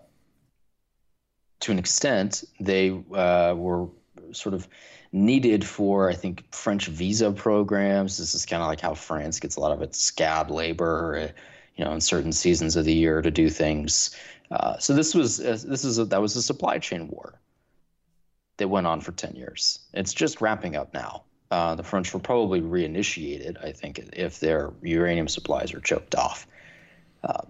[1.59, 3.87] to an extent, they uh, were
[4.31, 4.67] sort of
[5.11, 8.17] needed for, I think, French visa programs.
[8.17, 11.41] This is kind of like how France gets a lot of its scab labor, uh,
[11.75, 14.15] you know, in certain seasons of the year to do things.
[14.51, 17.39] Uh, so this was uh, this is a, that was a supply chain war
[18.57, 19.79] that went on for ten years.
[19.93, 21.23] It's just wrapping up now.
[21.51, 26.15] Uh, the French will probably reinitiate it, I think, if their uranium supplies are choked
[26.15, 26.45] off.
[27.23, 27.41] Uh,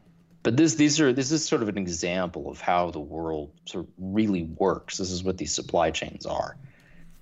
[0.42, 3.86] but this these are this is sort of an example of how the world sort
[3.86, 4.98] of really works.
[4.98, 6.58] This is what these supply chains are.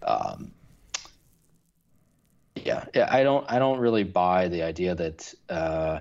[0.03, 0.51] Um,
[2.55, 5.99] yeah, yeah, I don't I don't really buy the idea that uh,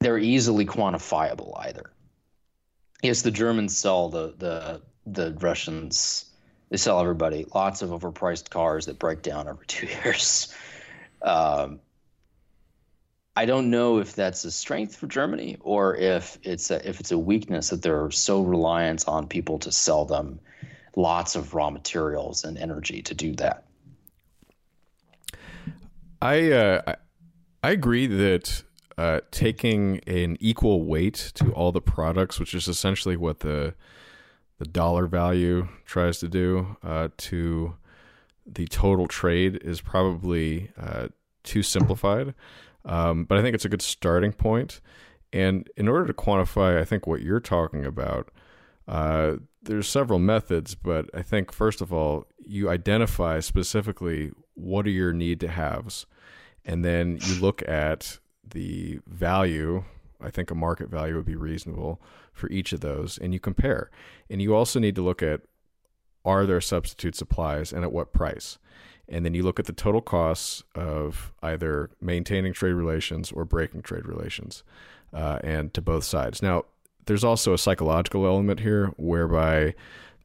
[0.00, 1.90] they're easily quantifiable either.
[3.02, 6.26] Yes, the Germans sell the the the Russians
[6.70, 10.54] they sell everybody lots of overpriced cars that break down every two years.
[11.22, 11.80] Um,
[13.36, 17.12] I don't know if that's a strength for Germany or if it's a, if it's
[17.12, 20.40] a weakness that they're so reliant on people to sell them
[20.96, 23.64] lots of raw materials and energy to do that.
[26.20, 26.94] I uh,
[27.62, 28.62] I agree that
[29.00, 33.74] uh, taking an equal weight to all the products, which is essentially what the
[34.58, 37.74] the dollar value tries to do uh, to
[38.44, 41.08] the total trade, is probably uh,
[41.44, 42.34] too simplified.
[42.84, 44.82] Um, but I think it's a good starting point.
[45.32, 48.30] And in order to quantify, I think what you're talking about,
[48.86, 54.90] uh, there's several methods, but I think first of all, you identify specifically what are
[54.90, 56.04] your need to haves,
[56.66, 58.19] and then you look at
[58.50, 59.84] the value.
[60.20, 62.00] I think a market value would be reasonable
[62.32, 63.90] for each of those, and you compare.
[64.28, 65.42] And you also need to look at
[66.24, 68.58] are there substitute supplies and at what price
[69.10, 73.82] and then you look at the total costs of either maintaining trade relations or breaking
[73.82, 74.62] trade relations,
[75.12, 76.40] uh, and to both sides.
[76.40, 76.64] Now,
[77.06, 79.74] there's also a psychological element here whereby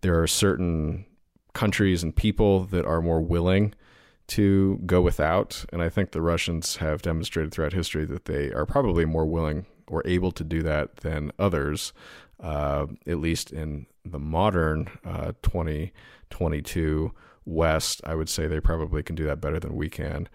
[0.02, 1.06] there are certain
[1.54, 3.74] countries and people that are more willing
[4.28, 5.66] to go without.
[5.72, 9.66] And I think the Russians have demonstrated throughout history that they are probably more willing
[9.88, 11.94] or able to do that than others,
[12.40, 17.12] uh, at least in the modern uh, 2022
[17.46, 20.28] West, I would say they probably can do that better than we can.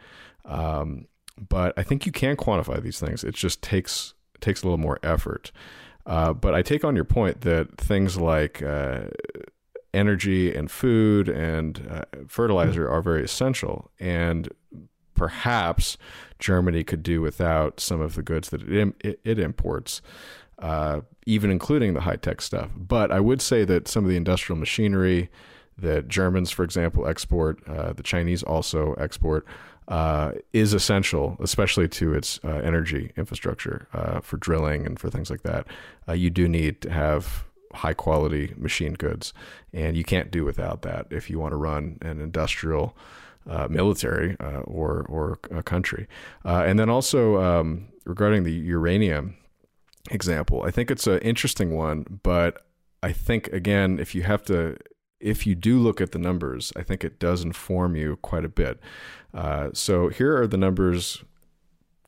[0.45, 3.25] Um, but I think you can quantify these things.
[3.25, 5.53] It just takes takes a little more effort.
[6.07, 9.03] Uh, but I take on your point that things like uh,
[9.93, 14.49] energy and food and uh, fertilizer are very essential, and
[15.15, 15.97] perhaps
[16.39, 20.03] Germany could do without some of the goods that it, it, it imports.
[20.59, 22.71] Uh, even including the high tech stuff.
[22.77, 25.31] But I would say that some of the industrial machinery,
[25.79, 29.47] that Germans, for example, export, uh, the Chinese also export.
[29.91, 35.31] uh, is essential, especially to its uh, energy infrastructure uh, for drilling and for things
[35.31, 35.67] like that.
[36.09, 37.45] Uh, you do need to have
[37.75, 39.33] high quality machine goods,
[39.73, 42.97] and you can't do without that if you want to run an industrial.
[43.49, 46.07] Uh, military uh, or or a country,
[46.45, 49.35] and then also um, regarding the uranium
[50.11, 52.67] example, I think it's an interesting one, but
[53.03, 54.77] I think again, if you have to
[55.21, 58.49] if you do look at the numbers, I think it does inform you quite a
[58.49, 58.81] bit.
[59.35, 61.23] Uh, so here are the numbers.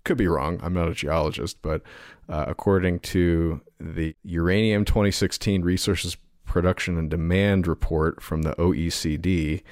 [0.05, 0.59] Could be wrong.
[0.63, 1.83] I'm not a geologist, but
[2.29, 9.64] uh, according to the Uranium 2016 Resources Production and Demand Report from the OECD,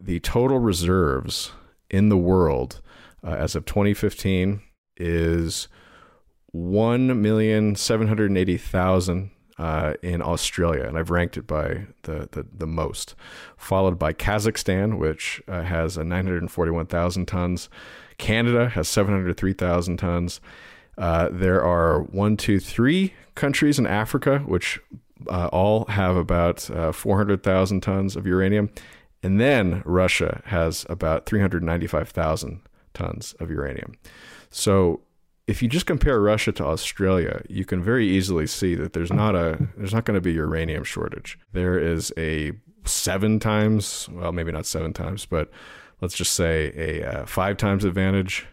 [0.00, 1.52] the total reserves
[1.88, 2.80] in the world
[3.24, 4.60] uh, as of 2015
[4.96, 5.68] is
[6.54, 13.14] 1,780,000 uh, in Australia, and I've ranked it by the, the, the most,
[13.56, 17.68] followed by Kazakhstan, which uh, has a 941,000 tons.
[18.18, 20.40] Canada has 703,000 tons.
[20.98, 24.80] Uh, there are one, two, three countries in Africa, which
[25.28, 28.70] uh, all have about uh, 400,000 tons of uranium.
[29.22, 32.60] And then Russia has about 395,000
[32.94, 33.94] tons of uranium.
[34.50, 35.00] So
[35.46, 39.34] if you just compare Russia to Australia, you can very easily see that there's not
[39.34, 41.38] a there's not going to be uranium shortage.
[41.52, 42.52] There is a
[42.84, 45.50] seven times, well, maybe not seven times, but
[46.00, 48.46] let's just say a uh, five times advantage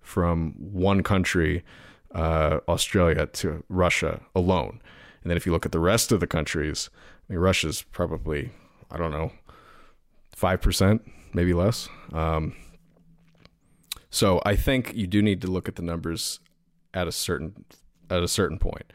[0.00, 1.64] from one country,
[2.14, 4.80] uh, Australia to Russia alone.
[5.22, 6.90] And then if you look at the rest of the countries,
[7.28, 8.50] I mean, Russia's probably
[8.90, 9.32] I don't know
[10.34, 11.02] five percent,
[11.32, 11.88] maybe less.
[12.12, 12.54] Um,
[14.10, 16.40] so I think you do need to look at the numbers
[16.94, 17.64] at a certain
[18.10, 18.92] at a certain point.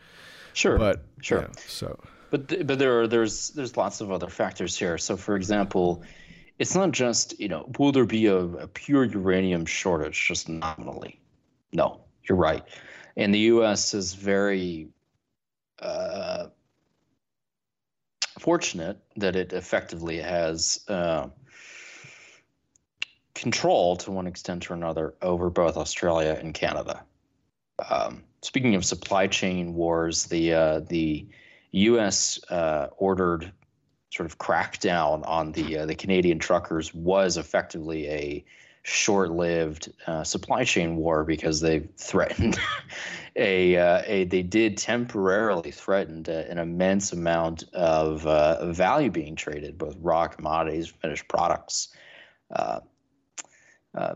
[0.53, 1.41] Sure, but sure.
[1.41, 1.99] Yeah, so,
[2.31, 4.97] but th- but there are there's there's lots of other factors here.
[4.97, 6.03] So for example,
[6.59, 11.19] it's not just you know will there be a, a pure uranium shortage just nominally?
[11.71, 12.63] No, you're right.
[13.17, 13.93] And the U.S.
[13.93, 14.89] is very
[15.79, 16.47] uh,
[18.39, 20.83] fortunate that it effectively has.
[20.87, 21.29] Uh,
[23.35, 27.03] control to one extent or another over both Australia and Canada.
[27.89, 31.27] Um, speaking of supply chain wars, the uh, the
[31.71, 32.39] U.S.
[32.49, 33.51] Uh, ordered
[34.09, 38.45] sort of crackdown on the uh, the Canadian truckers was effectively a
[38.85, 42.59] short-lived uh, supply chain war because they threatened
[43.35, 49.75] a, uh, a they did temporarily threaten an immense amount of uh, value being traded,
[49.75, 51.95] both raw commodities, finished products.
[52.51, 52.81] Uh,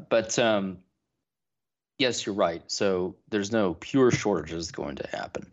[0.07, 0.77] but um,
[1.97, 2.61] yes, you're right.
[2.67, 5.51] So there's no pure shortages going to happen.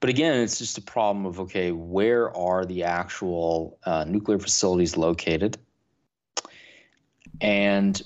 [0.00, 4.98] But again, it's just a problem of okay, where are the actual uh, nuclear facilities
[4.98, 5.56] located?
[7.40, 8.02] And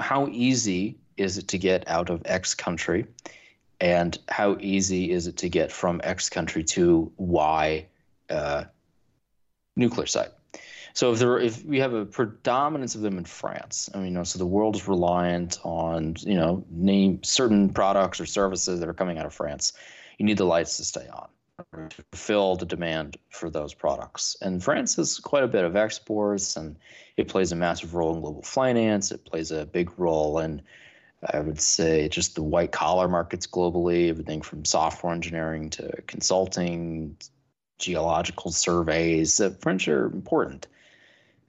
[0.00, 3.06] how easy is it to get out of X country?
[3.80, 7.86] And how easy is it to get from X country to Y
[8.28, 8.64] uh,
[9.76, 10.30] nuclear site?
[10.92, 14.12] So if there if we have a predominance of them in France, I mean, you
[14.12, 18.88] know, so the world is reliant on you know name certain products or services that
[18.88, 19.72] are coming out of France.
[20.18, 21.28] You need the lights to stay on
[21.72, 24.36] to fulfill the demand for those products.
[24.40, 26.76] And France has quite a bit of exports, and
[27.16, 29.10] it plays a massive role in global finance.
[29.10, 30.62] It plays a big role in
[31.22, 37.16] I would say just the white collar markets globally, everything from software engineering to consulting,
[37.78, 39.36] geological surveys.
[39.36, 40.66] The French are important.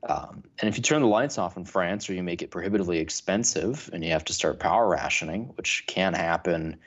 [0.03, 2.97] Um, and if you turn the lights off in France or you make it prohibitively
[2.97, 6.77] expensive and you have to start power rationing, which can happen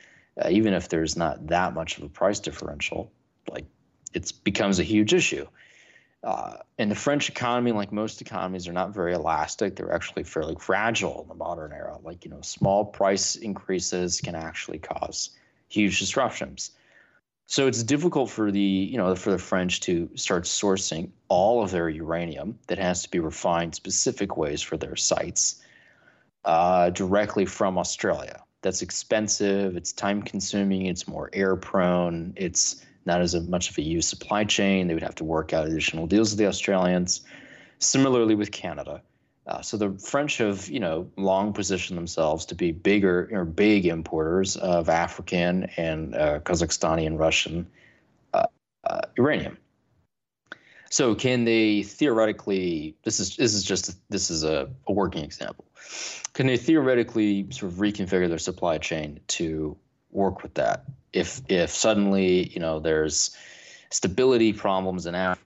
[0.43, 3.11] uh, even if there's not that much of a price differential,
[3.49, 3.65] like
[4.13, 5.47] it becomes a huge issue.
[6.23, 9.75] Uh, and the French economy, like most economies, are not very elastic.
[9.75, 11.99] They're actually fairly fragile in the modern era.
[12.03, 15.29] Like, you know, small price increases can actually cause
[15.69, 16.71] huge disruptions.
[17.47, 21.69] So it's difficult for the you know for the French to start sourcing all of
[21.71, 25.61] their uranium that has to be refined specific ways for their sites
[26.43, 28.43] uh, directly from Australia.
[28.65, 29.77] That's expensive.
[29.77, 30.87] It's time consuming.
[30.87, 32.33] It's more air prone.
[32.35, 34.87] It's not as much of a used supply chain.
[34.87, 37.21] They would have to work out additional deals with the Australians.
[37.77, 39.03] Similarly with Canada.
[39.45, 43.85] Uh, so the French have, you know, long positioned themselves to be bigger or big
[43.85, 47.67] importers of African and uh, Kazakhstani and Russian
[48.33, 48.47] uh,
[48.83, 49.59] uh, uranium.
[50.89, 52.95] So can they theoretically?
[53.03, 55.64] This is this is just this is a, a working example.
[56.33, 59.77] Can they theoretically sort of reconfigure their supply chain to
[60.11, 60.85] work with that?
[61.13, 63.35] If if suddenly you know there's
[63.89, 65.45] stability problems in Africa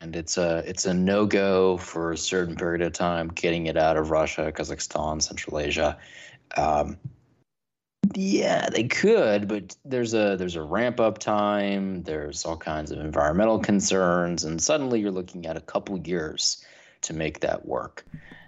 [0.00, 3.28] and it's a it's a no go for a certain period of time.
[3.28, 5.96] Getting it out of Russia, Kazakhstan, Central Asia.
[6.56, 6.96] Um,
[8.14, 12.02] yeah, they could, but there's a there's a ramp up time.
[12.02, 16.64] There's all kinds of environmental concerns, and suddenly you're looking at a couple years
[17.02, 18.04] to make that work.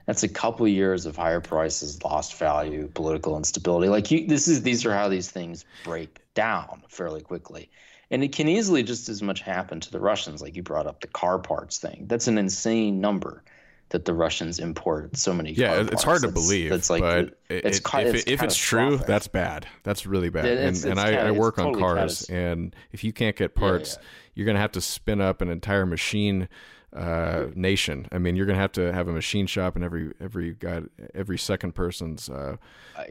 [0.06, 3.88] That's a couple years of higher prices, lost value, political instability.
[3.88, 7.68] Like you, this is these are how these things break down fairly quickly,
[8.10, 10.40] and it can easily just as much happen to the Russians.
[10.40, 12.04] Like you brought up the car parts thing.
[12.06, 13.42] That's an insane number
[13.88, 15.52] that the Russians import so many.
[15.52, 16.02] Yeah, it's parts.
[16.04, 18.56] hard to That's- believe, like but it- it, it's it- ca- if, it's if it's
[18.56, 19.66] true, that's bad.
[19.82, 20.44] That's really bad.
[20.44, 23.54] Yeah, and it's- and I, I work on totally cars, and if you can't get
[23.56, 23.98] parts,
[24.34, 26.48] you're going to have to spin up an entire machine
[26.96, 28.08] uh, nation.
[28.10, 30.82] I mean, you're going to have to have a machine shop in every every guy,
[31.14, 32.56] every second person's uh,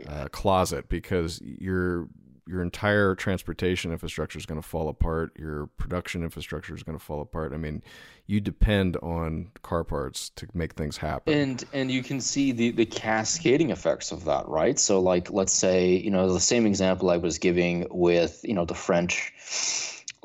[0.07, 2.07] uh, closet because your
[2.47, 5.35] your entire transportation infrastructure is going to fall apart.
[5.37, 7.53] Your production infrastructure is going to fall apart.
[7.53, 7.81] I mean,
[8.27, 11.33] you depend on car parts to make things happen.
[11.33, 14.79] And and you can see the the cascading effects of that, right?
[14.79, 18.65] So like let's say, you know, the same example I was giving with, you know,
[18.65, 19.31] the French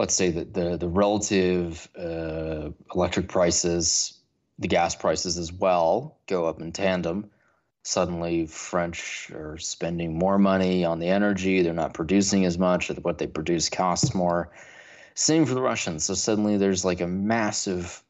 [0.01, 4.19] let's say that the the relative uh, electric prices,
[4.59, 7.31] the gas prices as well go up in tandem.
[7.83, 11.63] Suddenly, French are spending more money on the energy.
[11.63, 12.89] They're not producing as much.
[12.89, 14.51] What they produce costs more.
[15.15, 16.05] Same for the Russians.
[16.05, 18.03] So suddenly, there's like a massive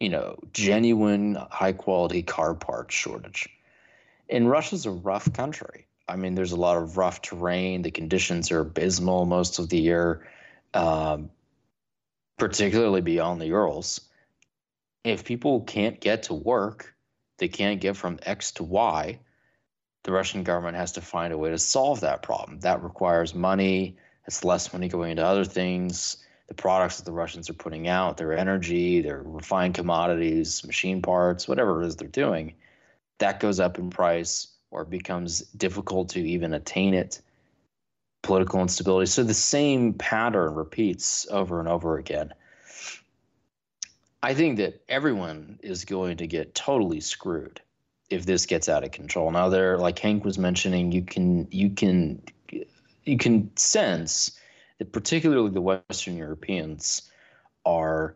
[0.00, 3.48] you know, genuine high quality car part shortage.
[4.30, 5.86] And Russia's a rough country.
[6.08, 7.82] I mean, there's a lot of rough terrain.
[7.82, 10.26] The conditions are abysmal most of the year,
[10.74, 11.30] um,
[12.38, 14.00] particularly beyond the Urals.
[15.04, 16.94] If people can't get to work,
[17.38, 19.20] they can't get from X to Y,
[20.04, 22.60] the Russian government has to find a way to solve that problem.
[22.60, 23.96] That requires money.
[24.26, 28.16] It's less money going into other things the products that the Russians are putting out,
[28.16, 32.54] their energy, their refined commodities, machine parts, whatever it is they're doing,
[33.18, 37.20] that goes up in price or becomes difficult to even attain it.
[38.28, 39.06] Political instability.
[39.06, 42.34] So the same pattern repeats over and over again.
[44.22, 47.62] I think that everyone is going to get totally screwed
[48.10, 49.30] if this gets out of control.
[49.30, 52.20] Now there like Hank was mentioning, you can you can
[53.06, 54.38] you can sense
[54.76, 57.10] that particularly the Western Europeans
[57.64, 58.14] are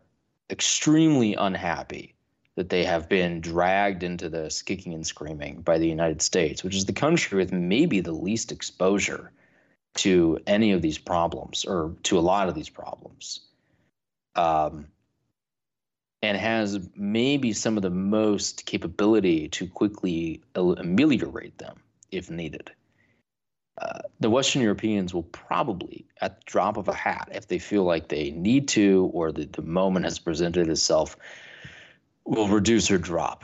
[0.51, 2.13] extremely unhappy
[2.53, 6.75] that they have been dragged into this kicking and screaming by the United States, which
[6.75, 9.31] is the country with maybe the least exposure
[9.95, 13.41] to any of these problems or to a lot of these problems.
[14.35, 14.87] Um,
[16.21, 21.81] and has maybe some of the most capability to quickly ameliorate them
[22.11, 22.71] if needed.
[23.79, 27.83] Uh, the Western Europeans will probably, at the drop of a hat, if they feel
[27.83, 31.17] like they need to or the, the moment has presented itself,
[32.23, 33.43] will reduce or drop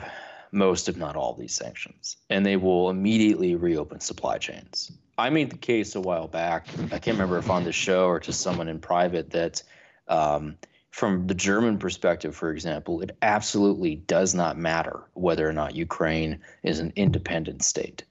[0.52, 2.16] most, if not all, these sanctions.
[2.28, 4.92] And they will immediately reopen supply chains.
[5.18, 8.20] I made the case a while back, I can't remember if on the show or
[8.20, 9.62] to someone in private, that
[10.08, 10.56] um,
[10.90, 16.40] from the German perspective, for example, it absolutely does not matter whether or not Ukraine
[16.62, 18.04] is an independent state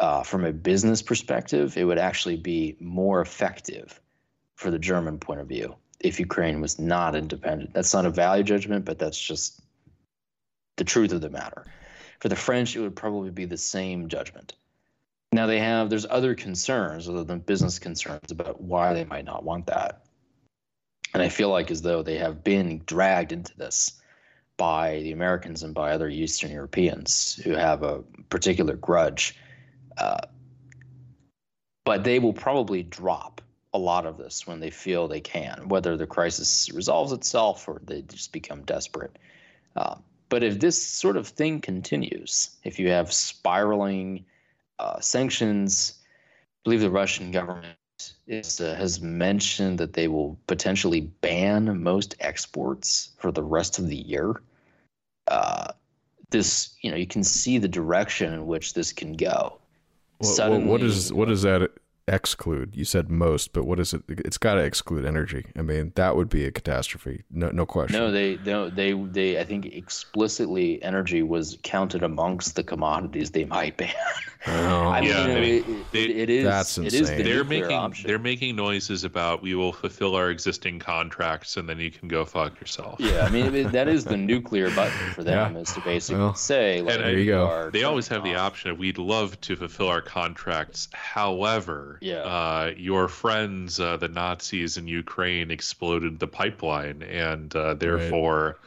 [0.00, 4.00] uh, from a business perspective, it would actually be more effective
[4.56, 7.72] for the German point of view if Ukraine was not independent.
[7.72, 9.62] That's not a value judgment, but that's just
[10.76, 11.64] the truth of the matter.
[12.20, 14.54] For the French, it would probably be the same judgment.
[15.32, 19.44] Now they have there's other concerns other than business concerns about why they might not
[19.44, 20.04] want that.
[21.12, 24.00] And I feel like as though they have been dragged into this
[24.56, 29.36] by the Americans and by other Eastern Europeans who have a particular grudge
[29.96, 30.18] uh,
[31.84, 33.40] but they will probably drop
[33.72, 37.80] a lot of this when they feel they can, whether the crisis resolves itself or
[37.84, 39.18] they just become desperate.
[39.76, 39.96] Uh,
[40.34, 44.24] but if this sort of thing continues, if you have spiraling
[44.80, 47.76] uh, sanctions, I believe the Russian government
[48.26, 53.86] is, uh, has mentioned that they will potentially ban most exports for the rest of
[53.86, 54.42] the year.
[55.28, 55.68] Uh,
[56.30, 59.60] this, you know, you can see the direction in which this can go.
[60.18, 61.70] What, what, what is what does that
[62.06, 62.74] exclude?
[62.76, 64.02] You said most, but what is it?
[64.08, 65.46] It's got to exclude energy.
[65.56, 67.22] I mean, that would be a catastrophe.
[67.30, 67.98] No, no question.
[67.98, 73.44] No, they no they they I think explicitly energy was counted amongst the commodities they
[73.44, 73.92] might ban.
[74.46, 74.50] Oh,
[74.88, 77.24] I Yeah, you know, they- it, it- they- it is That's it is the insane.
[77.24, 78.06] they're making option.
[78.06, 82.24] they're making noises about we will fulfill our existing contracts and then you can go
[82.24, 83.00] fuck yourself.
[83.00, 85.60] yeah, I mean that is the nuclear button for them Yeah.
[85.60, 87.70] is to basically Well, say like there you go.
[87.72, 90.88] They always have turning the option of we'd love to fulfill our contracts.
[90.92, 91.98] However, war.
[92.00, 92.22] Yeah.
[92.22, 98.58] Uh, your friends, uh, the Nazis in Ukraine, exploded the pipeline, and uh, therefore,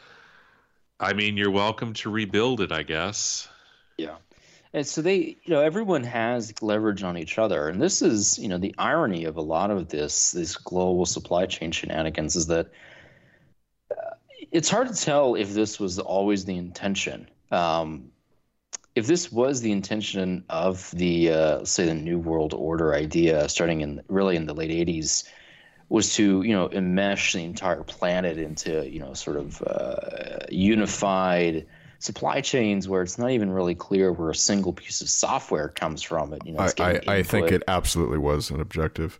[1.00, 3.48] I mean, you're welcome to rebuild it, I guess.
[3.96, 4.16] Yeah.
[4.74, 7.68] And so they, you know, everyone has leverage on each other.
[7.68, 11.46] And this is, you know, the irony of a lot of this, this global supply
[11.46, 12.70] chain shenanigans is that
[13.90, 14.14] uh,
[14.52, 17.28] it's hard to tell if this was always the intention.
[17.50, 18.10] Um,
[18.98, 23.80] if this was the intention of the, uh, say, the New World Order idea, starting
[23.80, 25.22] in really in the late 80s,
[25.88, 31.64] was to, you know, enmesh the entire planet into, you know, sort of uh, unified
[32.00, 36.02] supply chains where it's not even really clear where a single piece of software comes
[36.02, 36.32] from.
[36.32, 39.18] It, you know, I, I, I think it absolutely was an objective.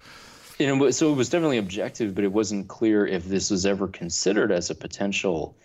[0.58, 3.64] You know, but- so it was definitely objective, but it wasn't clear if this was
[3.64, 5.56] ever considered as a potential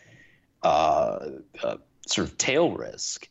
[0.61, 1.29] uh,
[1.63, 3.27] uh, sort of tail risk.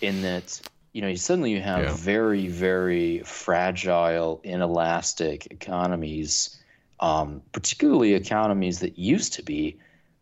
[0.00, 0.60] In that,
[0.92, 1.96] you know, suddenly you have Yeah.
[1.96, 6.58] very, very fragile, inelastic economies,
[7.00, 9.78] um, particularly economies that used to be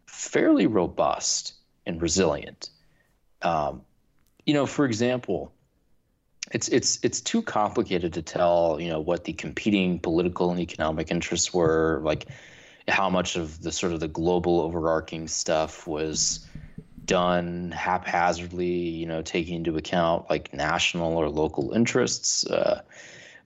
[0.06, 1.54] fairly robust
[1.86, 2.70] and resilient.
[3.42, 3.82] Um,
[4.46, 5.52] you know, for example,
[6.52, 11.10] it's it's it's too complicated to tell you know what the competing political and economic
[11.10, 12.26] interests were like
[12.86, 16.46] how much of the sort of the global overarching stuff was
[17.04, 22.46] done haphazardly you know taking into account like national or local interests.
[22.46, 22.82] Uh,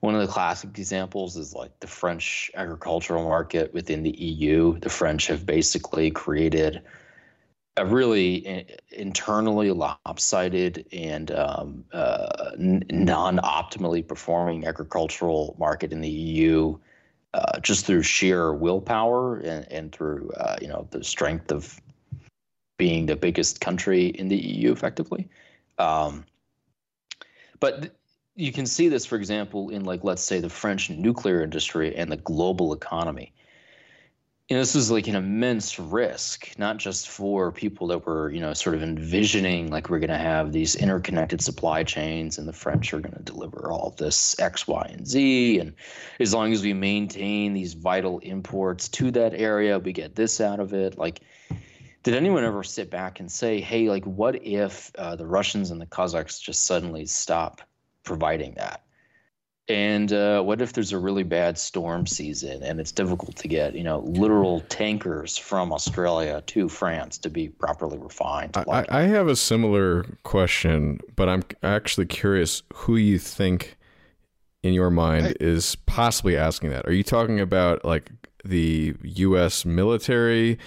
[0.00, 4.88] one of the classic examples is like the french agricultural market within the eu the
[4.88, 6.82] french have basically created
[7.78, 16.08] a really i- internally lopsided and um, uh, n- non-optimally performing agricultural market in the
[16.08, 16.76] EU,
[17.34, 21.80] uh, just through sheer willpower and, and through uh, you know the strength of
[22.78, 25.28] being the biggest country in the EU, effectively.
[25.78, 26.24] Um,
[27.60, 27.92] but th-
[28.34, 32.10] you can see this, for example, in like let's say the French nuclear industry and
[32.10, 33.34] the global economy
[34.50, 38.54] know, this was like an immense risk, not just for people that were, you know,
[38.54, 42.94] sort of envisioning like we're going to have these interconnected supply chains and the French
[42.94, 45.58] are going to deliver all this X, Y, and Z.
[45.58, 45.74] And
[46.18, 50.60] as long as we maintain these vital imports to that area, we get this out
[50.60, 50.96] of it.
[50.96, 51.20] Like,
[52.08, 55.78] did anyone ever sit back and say, hey, like, what if uh, the Russians and
[55.78, 57.60] the Kazakhs just suddenly stop
[58.02, 58.82] providing that?
[59.68, 63.74] And uh, what if there's a really bad storm season and it's difficult to get,
[63.74, 68.56] you know, literal tankers from Australia to France to be properly refined?
[68.56, 73.76] I, I have a similar question, but I'm actually curious who you think
[74.62, 76.88] in your mind is possibly asking that.
[76.88, 78.10] Are you talking about like
[78.46, 79.66] the U.S.
[79.66, 80.58] military, the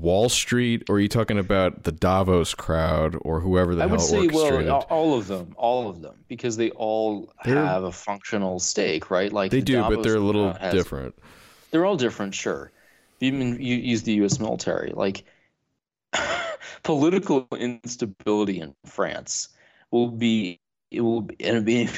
[0.00, 3.96] Wall Street, or are you talking about the Davos crowd or whoever the I hell
[3.96, 7.92] would say, well, all of them, all of them, because they all They're- have a
[7.92, 9.32] functional stake, right?
[9.32, 11.14] Like they the do, but they're a little has- different.
[11.70, 12.70] They're all different, sure.
[13.20, 14.38] Even you use the U.S.
[14.38, 15.24] military, like
[16.82, 19.48] political instability in France
[19.90, 20.60] will be
[20.90, 21.88] it will be, it'll be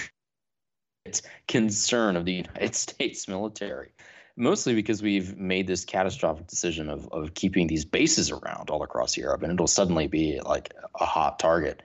[1.05, 3.91] it's concern of the United States military,
[4.37, 9.17] mostly because we've made this catastrophic decision of of keeping these bases around all across
[9.17, 11.83] Europe, and it'll suddenly be like a hot target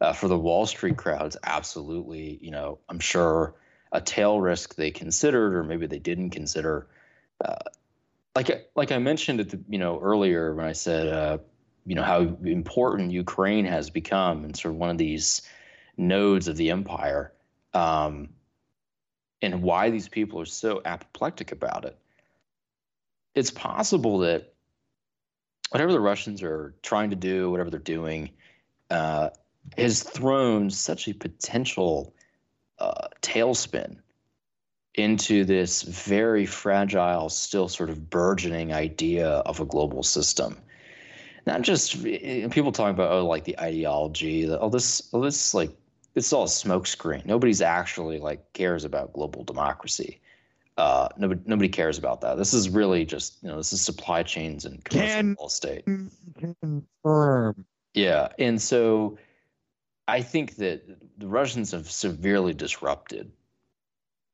[0.00, 1.36] uh, for the Wall Street crowds.
[1.42, 3.54] Absolutely, you know, I'm sure
[3.92, 6.88] a tail risk they considered, or maybe they didn't consider.
[7.42, 7.56] Uh,
[8.34, 11.38] like like I mentioned at the you know earlier when I said uh,
[11.86, 15.42] you know how important Ukraine has become and sort of one of these
[15.96, 17.32] nodes of the empire,
[17.74, 18.30] um,
[19.42, 21.98] and why these people are so apoplectic about it.
[23.34, 24.54] It's possible that
[25.70, 28.30] whatever the Russians are trying to do, whatever they're doing,
[28.90, 29.30] uh,
[29.76, 32.14] has thrown such a potential
[32.78, 33.96] uh, tailspin
[34.94, 40.56] into this very fragile, still sort of burgeoning idea of a global system.
[41.46, 45.54] Not just eh, people talking about oh, like the ideology, the, oh this, oh this
[45.54, 45.70] like
[46.14, 47.24] it's all a smokescreen.
[47.24, 50.20] Nobody's actually like cares about global democracy.
[50.78, 52.38] Uh, nobody nobody cares about that.
[52.38, 55.84] This is really just you know this is supply chains and commercial Can- real estate.
[56.60, 57.66] Confirm.
[57.94, 59.18] Yeah, and so
[60.08, 60.82] I think that
[61.18, 63.30] the Russians have severely disrupted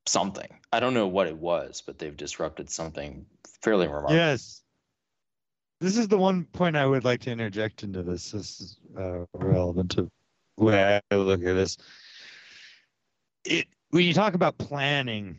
[0.06, 0.48] something.
[0.72, 3.26] I don't know what it was, but they've disrupted something
[3.62, 4.14] fairly remarkable.
[4.14, 4.62] Yes.
[5.80, 8.32] This is the one point I would like to interject into this.
[8.32, 10.10] This is uh, relevant to
[10.58, 11.76] way I look at this.
[13.44, 15.38] It, when you talk about planning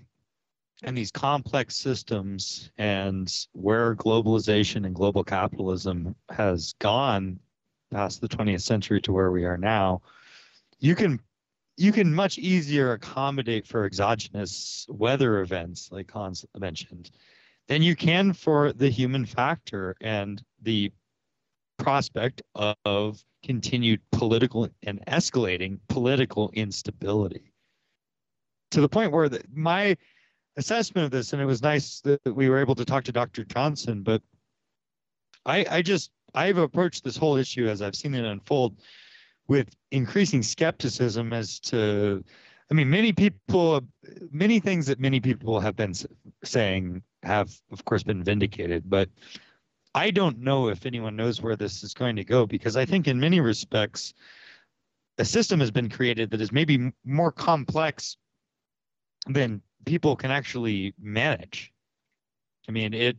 [0.83, 7.39] and these complex systems and where globalization and global capitalism has gone
[7.91, 10.01] past the 20th century to where we are now,
[10.79, 11.19] you can
[11.77, 17.09] you can much easier accommodate for exogenous weather events like Hans mentioned
[17.69, 20.91] than you can for the human factor and the
[21.79, 22.41] prospect
[22.85, 27.53] of continued political and escalating political instability.
[28.71, 29.97] To the point where the, my
[30.57, 33.43] assessment of this and it was nice that we were able to talk to dr
[33.45, 34.21] johnson but
[35.45, 38.75] i i just i've approached this whole issue as i've seen it unfold
[39.47, 42.23] with increasing skepticism as to
[42.69, 43.81] i mean many people
[44.31, 45.93] many things that many people have been
[46.43, 49.07] saying have of course been vindicated but
[49.95, 53.07] i don't know if anyone knows where this is going to go because i think
[53.07, 54.13] in many respects
[55.17, 58.17] a system has been created that is maybe more complex
[59.27, 61.71] than people can actually manage
[62.67, 63.17] i mean it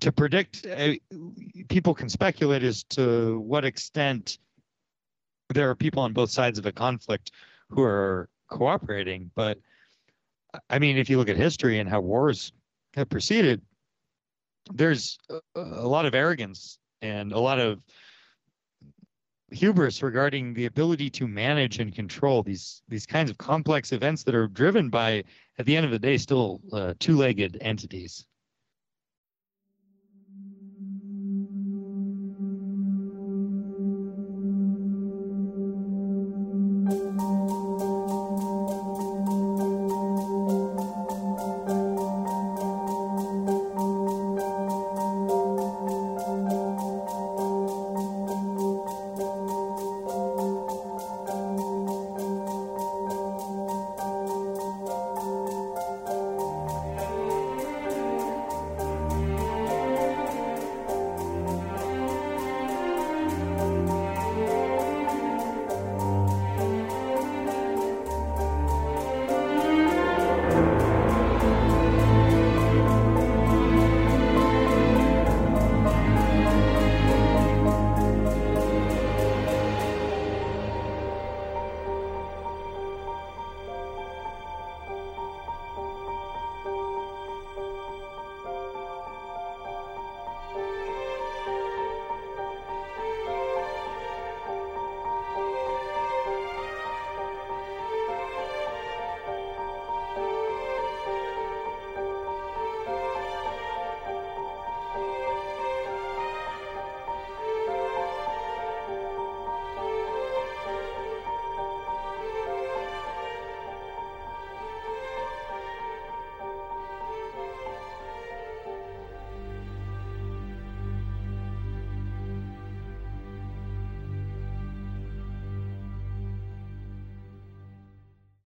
[0.00, 0.92] to predict uh,
[1.68, 4.38] people can speculate as to what extent
[5.54, 7.32] there are people on both sides of a conflict
[7.70, 9.30] who are cooperating.
[9.34, 9.58] But
[10.70, 12.52] I mean, if you look at history and how wars
[12.94, 13.60] have proceeded,
[14.72, 17.80] there's a, a lot of arrogance and a lot of
[19.50, 24.34] hubris regarding the ability to manage and control these these kinds of complex events that
[24.34, 25.22] are driven by
[25.58, 28.26] at the end of the day still uh, two-legged entities